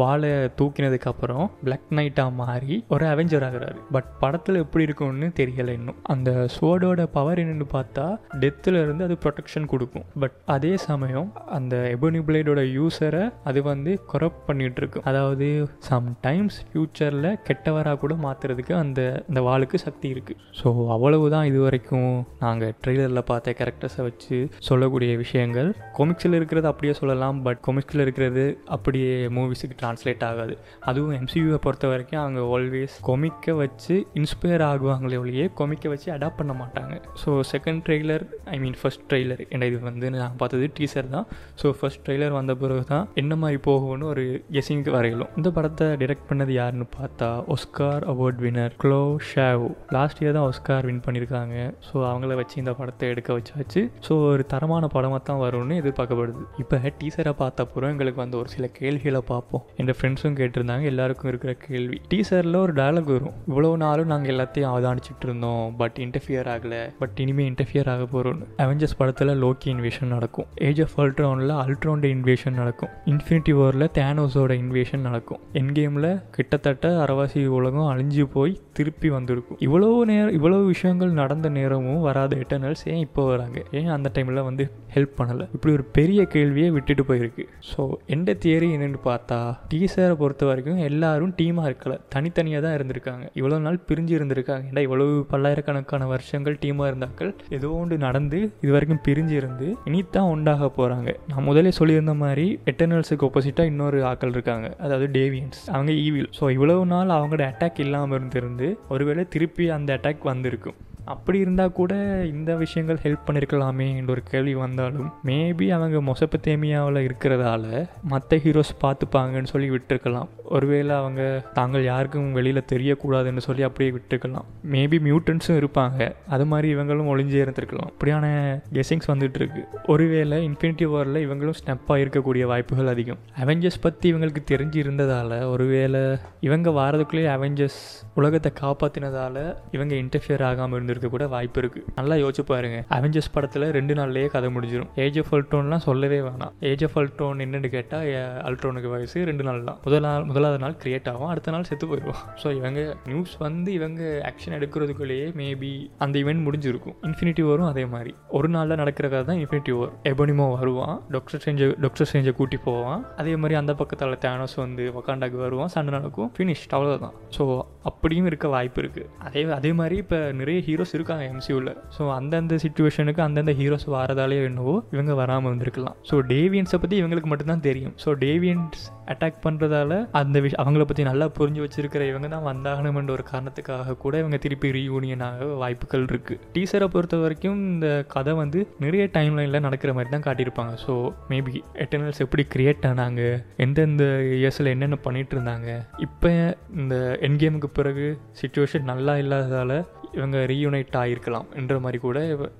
வாழை 0.00 0.30
தூக்கினதுக்கு 0.58 1.08
அப்புறம் 1.12 1.44
பிளாக் 1.64 1.90
நைட்டாக 1.98 2.34
மாறி 2.40 2.76
ஒரு 2.94 3.04
அவெஞ்சர் 3.12 3.46
ஆகுறாரு. 3.48 3.78
பட் 3.96 4.08
படத்தில் 4.22 4.60
எப்படி 4.64 4.84
இருக்கும்னு 4.88 5.28
தெரியலை 5.40 5.72
இன்னும். 5.78 5.98
அந்த 6.14 6.30
சோடோட 6.56 7.02
பவர் 7.16 7.40
என்னன்னு 7.42 7.66
பார்த்தா 7.76 8.06
டெத்தில் 8.42 8.78
இருந்து 8.82 9.04
அது 9.08 9.16
ப்ரொடெக்ஷன் 9.24 9.68
கொடுக்கும். 9.72 10.06
பட் 10.22 10.36
அதே 10.54 10.72
சமயம் 10.88 11.28
அந்த 11.58 11.76
எபோனி 11.94 12.22
பிளேடோட 12.28 12.62
யூஸரை 12.76 13.24
அது 13.50 13.62
வந்து 13.70 13.92
குறப் 14.12 14.40
பண்ணிட்டு 14.46 14.80
இருக்கும். 14.82 15.04
அதாவது 15.10 15.48
சம்டைம்ஸ் 15.90 16.58
ஃப்யூச்சரில் 16.66 17.30
கெட்டவராக 17.48 17.98
கூட 18.04 18.14
மாற்றுறதுக்கு 18.26 18.74
அந்த 18.82 19.00
அந்த 19.28 19.40
வாளுக்கு 19.48 19.76
சக்தி 19.86 20.08
இருக்குது 20.14 20.40
ஸோ 20.60 20.68
அவ்வளவுதான் 20.96 21.48
இது 21.50 21.60
வரைக்கும் 21.66 22.10
நாங்கள் 22.44 22.74
ட்ரெய்லரில் 22.82 23.28
பார்த்த 23.30 23.54
கேரக்டர்ஸை 23.58 24.02
வச்சு 24.08 24.36
சொல்லக்கூடிய 24.68 25.12
விஷயங்கள். 25.24 25.70
கொமிக்ஸில் 25.98 26.38
இருக்கிறது 26.38 26.68
அப்படியே 26.70 26.94
சொல்லலாம் 27.00 27.38
பட் 27.46 27.60
கொமிக்ஸில் 27.66 28.04
இருக்கிறது 28.06 28.44
அப்படியே 28.76 29.12
மூவிஸுக்கு 29.36 29.76
ட்ரான்ஸ்லேட் 29.84 30.26
ஆகாது. 30.30 30.56
அதுவும் 30.90 31.14
எம்சியூவை 31.20 31.60
பொறுத்த 31.68 31.92
வரைக்கும் 31.94 32.22
அவங்க 32.24 32.40
ஆல்வேஸ் 32.56 32.98
கொமிக்க 33.10 33.56
வச்சு 33.62 33.94
இன்ஸ்பயர் 34.20 34.66
ஆகுவாங்களே 34.70 35.18
ஒழியே 35.22 35.46
கொமிக்க 35.60 35.88
வச்சு 35.94 36.08
அடாப்ட் 36.16 36.38
பண்ண 36.40 36.52
மாட்டாங்க. 36.60 36.94
So 37.22 37.30
second 37.52 37.80
trailer 37.86 38.24
I 38.54 38.58
mean 38.62 38.76
first 38.80 39.04
trailer 39.10 39.40
என்ன 39.54 39.66
இது 39.70 39.78
வந்து 39.88 40.10
நான் 40.14 40.38
பார்த்தது 40.42 40.66
டீசர் 40.78 41.08
தான். 41.14 41.26
ஸோ 41.60 41.72
ஃபர்ஸ்ட் 41.78 42.02
ட்ரெய்லர் 42.06 42.36
வந்த 42.38 42.52
பிறகு 42.62 42.84
தான் 42.92 43.04
என்ன 43.22 43.32
மாதிரி 43.42 43.58
போகும்னு 43.68 44.06
ஒரு 44.12 44.24
கெஸிங்க்கு 44.56 44.94
வரையிலும் 44.96 45.30
இந்த 45.40 45.50
படத்தை 45.58 45.88
டிரெக்ட் 46.02 46.26
பண்ணது 46.30 46.54
யாருன்னு 46.58 46.86
பார்த்தா 46.98 47.28
Oscar 47.56 48.06
award 48.12 48.40
winner 48.46 48.74
Chloe 48.84 49.02
Zhao 49.32 49.64
last 49.96 50.22
year 50.24 50.36
தான் 50.38 50.48
ஒஸ்கார் 50.50 50.88
வின் 50.90 51.04
பண்ணியிருக்காங்க. 51.06 51.56
ஸோ 51.88 51.96
அவங்கள 52.10 52.34
வச்சு 52.40 52.56
இந்த 52.62 52.74
படத்தை 52.80 53.10
எடுக்க 53.14 53.32
வச்சாச்சு. 53.38 53.82
ஸோ 54.08 54.14
ஒரு 54.32 54.44
தரமான 54.54 54.86
படமாக 54.96 55.22
தான் 55.30 55.42
வரும்னு 55.44 55.80
எதிர்பார்க்கப்படுது. 55.82 56.42
இப்போ 56.64 56.92
டீசரை 57.00 57.34
பார்த்த 57.42 57.64
அப்புறம் 57.66 57.92
எங்களுக்கு 57.94 58.20
வந்து 58.22 58.36
ஒரு 58.40 58.48
சில 58.54 58.66
கேள்விகளை 58.78 59.20
பார்ப்போம். 59.30 59.62
என் 59.76 59.86
ஃப்ரெண்ட்ஸும் 59.86 60.36
கேட்டிருந்தாங்க. 60.40 60.82
எல்லாருக்கும் 60.82 61.28
இருக்கிற 61.28 61.52
கேள்வி. 61.52 62.00
டீசரில் 62.10 62.56
ஒரு 62.56 62.72
டயலாக் 62.72 63.12
வரும். 63.14 63.32
இவ்வளோ 63.48 63.76
நாளும் 63.76 64.06
நாங்கள் 64.06 64.36
எல்லாத்தையும் 64.36 64.70
அவதானிச்சிட்டு 64.72 65.22
இருந்தோம். 65.22 65.76
பட் 65.76 65.96
இன்டர்ஃபியர் 66.00 66.48
ஆகலை. 66.54 66.90
பட் 66.98 67.10
இனிமேல் 67.16 67.52
இன்டர்ஃபியர் 67.52 67.88
ஆக 67.88 68.06
போகிறோம்னு 68.14 68.46
அவெஞ்சர்ஸ் 68.58 68.98
படத்தில் 68.98 69.28
லோக்கி 69.28 69.64
இன்வேஷன் 69.64 70.06
நடக்கும். 70.06 70.46
ஏஜ் 70.54 70.82
ஆஃப் 70.82 70.96
அல்ட்ரானில் 70.96 71.54
அல்ட்ரானோட 71.64 72.06
இன்வேஷன் 72.16 72.52
நடக்கும். 72.52 72.88
இன்ஃபினிட்டி 73.04 73.54
வாரில் 73.60 73.86
தேனோஸோட 73.94 74.52
இன்வேஷன் 74.64 75.00
நடக்கும். 75.00 75.40
என் 75.52 75.72
கேமில் 75.72 76.22
கிட்டத்தட்ட 76.30 77.04
அரவாசி 77.04 77.46
உலகம் 77.46 77.90
அழிஞ்சு 77.92 78.24
போய் 78.32 78.60
திருப்பி 78.72 79.08
வந்திருக்கும். 79.08 79.58
இவ்வளோ 79.60 80.04
நேரம் 80.04 80.42
இவ்வளோ 80.42 80.66
விஷயங்கள் 80.66 81.10
நடந்த 81.10 81.48
நேரமும் 81.48 82.00
வராத 82.00 82.36
எட்டர்னல்ஸ் 82.36 82.84
ஏன் 82.84 82.98
இப்போ 82.98 83.26
வராங்க? 83.26 83.62
ஏன் 83.70 83.86
அந்த 83.86 84.10
டைமில் 84.14 84.42
வந்து 84.42 84.70
ஹெல்ப் 84.94 85.14
பண்ணலை? 85.18 85.48
இப்படி 85.54 85.74
ஒரு 85.74 85.84
பெரிய 85.84 86.24
கேள்வியை 86.24 86.70
விட்டுட்டு 86.70 87.02
போயிருக்கு. 87.02 87.46
ஸோ 87.76 87.90
எந்த 88.06 88.36
தியரி 88.44 88.68
என்னென்னு 88.76 89.00
பார்த்தா 89.04 89.58
டீசரை 89.70 90.14
பொறுத்த 90.22 90.44
வரைக்கும் 90.48 90.80
எல்லாரும் 90.88 91.32
டீமாக 91.40 91.68
இருக்கலை. 91.70 91.96
தனித்தனியாக 92.14 92.62
தான் 92.66 92.76
இருந்திருக்காங்க. 92.78 93.24
இவ்வளோ 93.40 93.58
நாள் 93.66 93.78
பிரிஞ்சு 93.88 94.12
இருந்திருக்காங்க. 94.18 94.64
ஏன்னா 94.70 94.84
இவ்வளவு 94.86 95.14
பல்லாயிரக்கணக்கான 95.32 96.08
வருஷங்கள் 96.14 96.58
டீமாக 96.64 96.90
இருந்தாக்கள்? 96.92 97.32
ஏதோ 97.58 97.70
ஒன்று 97.80 97.98
நடந்து 98.06 98.40
இது 98.64 98.70
வரைக்கும் 98.76 99.02
பிரிஞ்சு 99.08 99.36
இருந்து 99.40 99.68
இனித்தான் 99.90 100.30
உண்டாக 100.34 100.70
போகிறாங்க 100.78 101.10
நான் 101.32 101.48
முதலே 101.50 101.72
சொல்லியிருந்த 101.80 102.16
மாதிரி 102.24 102.46
எட்டர்னல்ஸுக்கு 102.72 103.26
ஆப்போசிட்டாக 103.28 103.72
இன்னொரு 103.72 104.00
ஆக்கள் 104.12 104.34
இருக்காங்க. 104.36 104.68
அதாவது 104.84 105.08
டேவியன்ஸ் 105.18 105.62
அவங்க 105.74 105.92
ஈவில் 106.06 106.30
ஸோ 106.38 106.50
இவ்வளவு 106.56 106.86
நாள் 106.94 107.16
அவங்களோட 107.18 107.44
அட்டாக் 107.52 107.82
இல்லாமல் 107.86 108.18
இருந்திருந்து 108.18 108.68
ஒருவேளை 108.94 109.24
திருப்பி 109.36 109.66
அந்த 109.78 109.98
அட்டாக் 109.98 110.30
வந்திருக்கும். 110.32 110.78
அப்படி 111.04 111.38
இருந்தால் 111.38 111.72
கூட 111.72 111.94
இந்த 112.26 112.54
விஷயங்கள் 112.54 113.00
ஹெல்ப் 113.02 113.26
பண்ணியிருக்கலாமே 113.26 113.96
என்ற 113.96 114.12
ஒரு 114.12 114.22
கேள்வி 114.30 114.54
வந்தாலும் 114.54 115.08
மேபி 115.24 115.66
அவங்க 115.68 116.12
மொசப்பத்தேமியாவில் 116.12 117.08
இருக்கிறதால 117.08 117.88
மற்ற 118.02 118.36
ஹீரோஸ் 118.36 118.72
பார்த்துப்பாங்கன்னு 118.80 119.44
சொல்லி 119.44 119.70
விட்டுருக்கலாம். 119.70 120.28
ஒருவேளை 120.44 120.96
அவங்க 120.96 121.22
தாங்கள் 121.54 121.84
யாருக்கும் 121.84 122.32
வெளியில் 122.32 122.62
தெரியக்கூடாதுன்னு 122.72 123.44
சொல்லி 123.46 123.62
அப்படியே 123.62 123.90
விட்டுருக்கலாம் 123.96 124.48
மேபி 124.72 124.98
மியூட்டன்ஸும் 125.06 125.60
இருப்பாங்க. 125.62 126.12
அது 126.28 126.46
மாதிரி 126.46 126.74
இவங்களும் 126.74 127.10
ஒளிஞ்சே 127.12 127.40
இருந்திருக்கலாம். 127.44 127.90
அப்படியான 127.92 128.26
கெஸிங்ஸ் 128.72 129.10
வந்துட்டு 129.12 129.38
இருக்கு. 129.40 129.62
ஒருவேளை 129.86 130.38
இன்ஃபினிட்டி 130.48 130.86
வாரில் 130.94 131.20
இவங்களும் 131.26 131.58
ஸ்னெப்பாக 131.60 132.02
இருக்கக்கூடிய 132.04 132.46
வாய்ப்புகள் 132.52 132.86
அதிகம். 132.86 133.18
அவெஞ்சர்ஸ் 133.44 133.80
பற்றி 133.80 134.12
இவங்களுக்கு 134.12 134.42
தெரிஞ்சு 134.52 134.76
இருந்ததால் 134.76 135.42
ஒருவேளை 135.44 136.02
இவங்க 136.40 136.70
வாரதுக்குள்ளேயே 136.70 137.30
அவெஞ்சர்ஸ் 137.36 137.80
உலகத்தை 138.14 138.52
காப்பாற்றினதால 138.60 139.56
இவங்க 139.72 139.94
இன்டர்ஃபியர் 139.94 140.44
ஆகாமல் 140.44 140.76
இருந்திருக்க 140.76 141.08
கூட 141.08 141.26
வாய்ப்பு 141.26 141.60
இருக்குது 141.60 141.84
நல்லா 141.96 142.14
யோசிச்சு 142.26 142.44
பாருங்க. 142.46 142.84
அவெஞ்சர்ஸ் 142.98 143.32
படத்தில் 143.32 143.70
ரெண்டு 143.70 143.94
நாள்லேயே 143.94 144.26
கதை 144.26 144.50
முடிஞ்சிடும் 144.56 144.90
ஏஜ் 144.96 145.18
ஆஃப் 145.18 145.34
அல்ட்ரோன்லாம் 145.34 145.86
சொல்லவே 145.88 146.20
வேணாம். 146.20 146.52
ஏஜ் 146.60 146.84
ஆஃப் 146.84 146.98
அல்ட்ரோன் 146.98 147.42
என்னென்னு 147.46 147.68
கேட்டால் 147.76 148.06
அல்ட்ரோனுக்கு 148.48 148.90
வயசு 148.90 149.24
ரெண்டு 149.24 149.44
நாள் 149.44 149.64
தான் 149.64 149.78
முதல் 149.84 150.06
நாள் 150.08 150.32
முதலாவது 150.34 150.60
நாள் 150.64 150.76
கிரியேட் 150.82 151.08
ஆகும் 151.12 151.30
அடுத்த 151.32 151.54
நாள் 151.54 151.66
செத்து 151.70 151.86
போயிடுவோம். 151.90 152.20
ஸோ 152.42 152.46
இவங்க 152.58 152.80
நியூஸ் 153.10 153.34
வந்து 153.46 153.72
இவங்க 153.78 154.02
ஆக்ஷன் 154.30 154.56
எடுக்கிறதுக்குள்ளேயே 154.58 155.26
மேபி 155.40 155.72
அந்த 156.06 156.16
இவெண்ட் 156.22 156.44
முடிஞ்சிருக்கும். 156.46 156.96
இன்ஃபினிட்டி 157.08 157.44
வரும் 157.50 157.68
அதே 157.72 157.84
மாதிரி. 157.94 158.12
ஒரு 158.38 158.50
நாளில் 158.56 158.80
நடக்கிற 158.82 159.08
கதை 159.14 159.24
தான் 159.30 159.40
இன்ஃபினிட்டி 159.42 159.74
ஓர் 159.80 159.92
எபனிமோ 160.12 160.46
வருவான் 160.56 160.96
டாக்டர் 161.16 161.44
செஞ்ச 161.46 161.70
டாக்டர் 161.86 162.08
ஸ்ட்ரேஞ்சை 162.10 162.34
கூட்டி 162.40 162.60
போவான். 162.68 163.02
அதே 163.22 163.34
மாதிரி 163.42 163.58
அந்த 163.62 163.74
பக்கத்தில் 163.82 164.20
தேனோஸ் 164.26 164.56
வந்து 164.64 164.86
வக்காண்டாக்கு 164.98 165.40
வருவான். 165.44 165.72
சண்டை 165.76 165.92
நடக்கும். 165.98 166.30
ஃபினிஷ் 166.38 166.66
அவ்வளோதான் 166.78 167.16
ஸோ 167.38 167.42
அப்படியும் 167.90 168.30
இருக்க 168.32 168.46
வாய்ப்பு 168.56 168.80
இருக்குது 168.84 169.10
அதே 169.26 169.44
அதே 169.60 169.72
மாதிரி 169.82 169.98
இப்போ 170.04 170.20
நிறைய 170.42 170.58
ஹீரோஸ் 170.68 170.84
ஹீரோஸ் 170.84 170.96
இருக்காங்க 170.96 171.24
எம்சியூவில் 171.32 171.70
ஸோ 171.96 172.02
அந்தந்த 172.16 172.54
சுச்சுவேஷனுக்கு 172.62 173.20
அந்தந்த 173.26 173.52
ஹீரோஸ் 173.58 173.86
வரதாலே 173.94 174.38
என்னவோ 174.48 174.74
இவங்க 174.94 175.12
வராமல் 175.20 175.50
வந்திருக்கலாம். 175.52 175.96
ஸோ 176.08 176.14
டேவியன்ஸை 176.32 176.78
பற்றி 176.82 176.96
இவங்களுக்கு 177.00 177.28
மட்டும்தான் 177.30 177.62
தெரியும். 177.66 177.94
ஸோ 178.02 178.10
டேவியன்ஸ் 178.24 178.82
அட்டாக் 179.12 179.38
பண்ணுறதால 179.46 179.92
அந்த 180.24 180.40
விஷயம் 180.40 180.62
அவங்கள 180.64 180.84
பற்றி 180.84 181.08
நல்லா 181.10 181.28
புரிஞ்சு 181.38 181.62
வச்சுருக்கிற 181.64 182.02
இவங்க 182.10 182.28
தான் 182.28 182.46
வந்தாகணுமென்ற 182.50 183.10
ஒரு 183.10 183.24
காரணத்துக்காக 183.32 183.96
கூட 183.96 184.14
இவங்க 184.18 184.36
திருப்பி 184.36 184.70
ரீயூனியன் 184.78 185.24
ஆக 185.28 185.48
வாய்ப்புகள் 185.62 186.04
இருக்குது 186.04 186.40
டீசரை 186.56 186.88
பொறுத்த 186.88 187.16
வரைக்கும் 187.16 187.58
இந்த 187.72 187.88
கதை 188.08 188.34
வந்து 188.34 188.60
நிறைய 188.78 189.04
டைம் 189.12 189.36
லைனில் 189.36 189.60
நடக்கிற 189.60 189.92
மாதிரி 189.92 190.10
தான் 190.10 190.26
காட்டியிருப்பாங்க. 190.26 190.74
ஸோ 190.86 190.92
மேபி 191.28 191.52
எட்டர்னல்ஸ் 191.84 192.22
எப்படி 192.24 192.44
கிரியேட் 192.54 192.86
ஆனாங்க 192.90 193.22
எந்தெந்த 193.56 194.04
இயர்ஸில் 194.38 194.72
என்னென்ன 194.74 194.98
பண்ணிகிட்டு 195.04 195.36
இருந்தாங்க 195.36 195.68
இப்போ 195.98 196.30
இந்த 196.76 196.94
என் 197.20 197.36
கேமுக்கு 197.36 197.70
பிறகு 197.72 198.06
சுச்சுவேஷன் 198.40 198.90
நல்லா 198.92 199.16
இல்லாததால் 199.16 199.76
இவங்க 200.18 200.38
ரீயூனைட் 200.52 200.98
ஆகிருக்கலாம் 201.02 201.48
என்ற 201.60 201.78
மாதிரி 201.84 202.00
கூட 202.06 202.18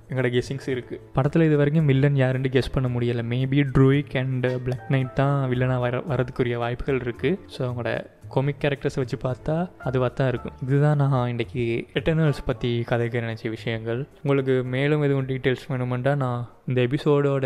எங்களோட 0.09 0.31
கெஸ்ஸிங்ஸ் 0.35 0.69
இருக்குது 0.73 1.01
படத்தில் 1.17 1.47
இது 1.49 1.57
வரைக்கும் 1.61 1.89
வில்லன் 1.91 2.19
யாருன்னு 2.23 2.53
கெஸ் 2.55 2.73
பண்ண 2.75 2.89
முடியலை. 2.95 3.23
Maybe 3.33 3.61
Druig 3.77 4.15
and 4.21 4.47
black 4.65 4.91
knight 4.95 5.15
தான் 5.21 5.37
வில்லனாக 5.53 5.85
வர 5.85 6.03
வரதுக்குரிய 6.11 6.57
வாய்ப்புகள் 6.65 7.01
இருக்குது 7.05 7.39
ஸோ 7.55 7.61
அவங்களோட 7.67 7.93
கொமிக் 8.33 8.61
கேரக்டர்ஸை 8.61 8.99
வச்சு 9.01 9.17
பார்த்தா 9.25 9.55
அதுவாக 9.87 10.11
தான் 10.17 10.29
இருக்கும். 10.31 10.55
இதுதான் 10.65 10.99
நான் 11.01 11.29
இன்றைக்கி 11.33 11.63
எட்டர்னல்ஸ் 11.99 12.41
பற்றி 12.49 12.71
கதைக்க 12.91 13.21
நினச்ச 13.25 13.49
விஷயங்கள். 13.55 14.01
உங்களுக்கு 14.23 14.55
மேலும் 14.75 15.03
எதுவும் 15.07 15.27
டீட்டெயில்ஸ் 15.31 15.67
வேணுமெண்டா 15.71 16.13
நான் 16.23 16.41
இந்த 16.69 16.79
எபிசோடோட 16.87 17.45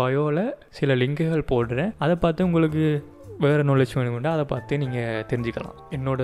பயோவில் 0.00 0.44
சில 0.78 0.94
லிங்குகள் 1.02 1.48
போடுறேன். 1.52 1.94
அதை 2.04 2.16
பார்த்து 2.24 2.46
உங்களுக்கு 2.50 2.84
வேறு 3.42 3.64
நாலேஜ் 3.68 3.92
வேணுமெண்டா 3.96 4.30
அதை 4.36 4.44
பார்த்து 4.52 4.78
நீங்கள் 4.82 5.24
தெரிஞ்சுக்கலாம். 5.30 5.76
என்னோட 5.96 6.22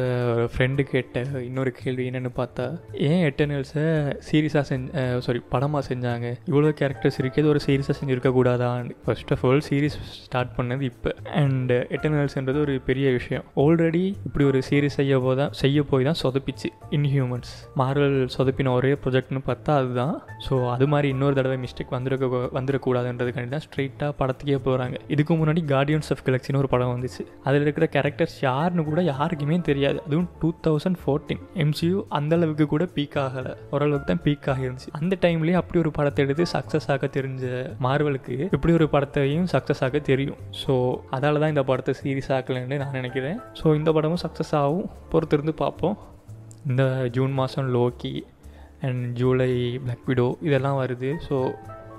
ஃப்ரெண்டு 0.52 0.82
கேட்ட 0.92 1.20
இன்னொரு 1.48 1.70
கேள்வி 1.80 2.04
என்னென்னு 2.10 2.30
பார்த்தா 2.38 2.64
ஏன் 3.08 3.22
எட்டர்னல்ஸை 3.28 3.84
சீரியஸாக 4.28 4.64
செஞ்ச 4.70 5.04
சாரி 5.26 5.40
படமாக 5.52 5.82
செஞ்சாங்க? 5.90 6.28
இவ்வளோ 6.50 6.72
கேரக்டர்ஸ் 6.80 7.18
இருக்குது 7.22 7.50
ஒரு 7.52 7.60
சீரியஸாக 7.66 7.96
செஞ்சுருக்கக்கூடாதான்னு 7.98 8.96
first 9.04 9.30
of 9.36 9.44
all 9.50 9.62
series 9.68 9.98
start 10.24 10.52
பண்ணது 10.58 10.84
இப்போ. 10.92 11.12
அண்ட் 11.42 11.72
எட்டர்னல்ஸ்ன்றது 11.96 12.60
ஒரு 12.64 12.74
பெரிய 12.88 13.06
விஷயம். 13.18 13.44
ஆல்ரெடி 13.64 14.02
இப்படி 14.26 14.46
ஒரு 14.50 14.62
சீரிஸ் 14.70 14.98
செய்ய 15.00 15.20
போய் 15.26 15.38
தான் 15.42 15.54
செய்ய 15.62 15.84
போய் 15.92 16.08
தான் 16.08 16.20
சொதப்பிச்சு. 16.22 16.70
இன்ஹியூமன்ஸ் 16.98 17.52
மார்வல் 17.82 18.18
சொதப்பின 18.36 18.74
ஒரே 18.80 18.92
ப்ரொஜெக்ட்னு 19.04 19.44
பார்த்தா 19.50 19.78
அதுதான். 19.82 20.16
ஸோ 20.48 20.54
அது 20.74 20.88
மாதிரி 20.94 21.08
இன்னொரு 21.16 21.36
தடவை 21.40 21.60
மிஸ்டேக் 21.66 21.96
வந்துருக்க 21.98 22.42
வந்துடக்கூடாதுன்றதுக்காண்டி 22.58 23.52
தான் 23.56 23.66
ஸ்ட்ரெயிட்டாக 23.68 24.12
படத்துக்கே 24.22 24.60
போகிறாங்க 24.68 24.96
இதுக்கு 25.16 25.32
முன்னாடி 25.42 25.64
கார்டியன்ஸ் 25.74 26.12
ஆஃப் 26.14 26.26
கலெக்ஷன் 26.28 26.60
ஒரு 26.64 26.68
படம் 26.74 26.92
வந்துச்சு 27.04 27.24
அதில் 27.48 27.64
இருக்கிற 27.64 27.86
கேரக்டர்ஸ் 27.94 28.36
யாருன்னு 28.46 28.82
கூட 28.88 29.00
யாருக்குமே 29.12 29.56
தெரியாது. 29.68 29.98
அதுவும் 30.06 30.28
டூ 30.40 30.48
தௌசண்ட் 30.66 30.98
ஃபோர்டீன் 31.02 31.42
எம்சியூ 31.64 31.96
அந்தளவுக்கு 32.18 32.64
கூட 32.72 32.84
பீக் 32.96 33.16
ஆகலை. 33.24 33.52
ஓரளவுக்கு 33.74 34.08
தான் 34.10 34.22
பீக் 34.26 34.48
ஆகிருந்துச்சு. 34.52 34.90
அந்த 34.98 35.14
டைம்லேயே 35.24 35.56
அப்படி 35.60 35.78
ஒரு 35.84 35.90
படத்தை 35.98 36.24
எடுத்து 36.24 36.44
சக்ஸஸ் 36.54 36.88
ஆக 36.94 37.10
தெரிஞ்ச 37.16 37.44
மார்வலுக்கு 37.86 38.36
இப்படி 38.56 38.74
ஒரு 38.78 38.88
படத்தையும் 38.94 39.48
சக்ஸஸ் 39.54 39.82
ஆக 39.86 39.98
தெரியும். 40.10 40.38
ஸோ 40.62 40.74
அதால் 41.16 41.40
தான் 41.42 41.52
இந்த 41.54 41.64
படத்தை 41.70 41.94
சீரியஸ் 42.00 42.32
ஆக்கலைன்னு 42.38 42.78
நான் 42.82 42.98
நினைக்கிறேன். 43.00 43.38
ஸோ 43.60 43.74
இந்த 43.80 43.92
படமும் 43.98 44.22
சக்ஸஸ் 44.26 44.54
ஆகும். 44.62 44.88
பொறுத்திருந்து 45.14 45.54
பார்ப்போம். 45.64 45.96
இந்த 46.70 46.84
ஜூன் 47.18 47.34
மாதம் 47.40 47.70
Loki 47.76 48.14
and 48.86 49.04
July 49.20 49.52
black 49.84 50.06
widow 50.10 50.28
இதெல்லாம் 50.48 50.78
வருது. 50.82 51.10
ஸோ 51.28 51.36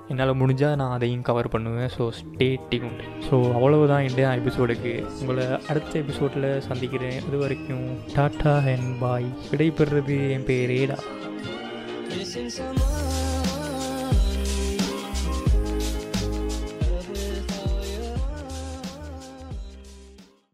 என்னால் 0.08 0.38
முடிஞ்சால் 0.40 0.76
நான் 0.76 0.94
அதையும் 0.96 1.22
கவர் 1.22 1.48
பண்ணுவேன். 1.48 1.90
ஸோ 1.98 2.04
ஸ்டே 2.20 2.48
டியூன் 2.68 2.98
ஸோ 3.30 3.52
அவ்வளவுதான் 3.52 4.06
இந்தியா 4.08 4.30
எபிசோடுக்கு 4.32 4.94
உங்களை 5.20 5.46
அடுத்த 5.68 5.98
எபிசோடில் 5.98 6.48
சந்திக்கிறேன். 6.60 7.18
இது 7.28 7.38
வரைக்கும் 7.38 7.86
டாட்டா 8.16 8.54
அண்ட் 8.74 8.98
பாய் 9.00 9.28
விடைபெறுறது 9.50 10.18
என் 10.30 10.44
பேர் 10.44 10.74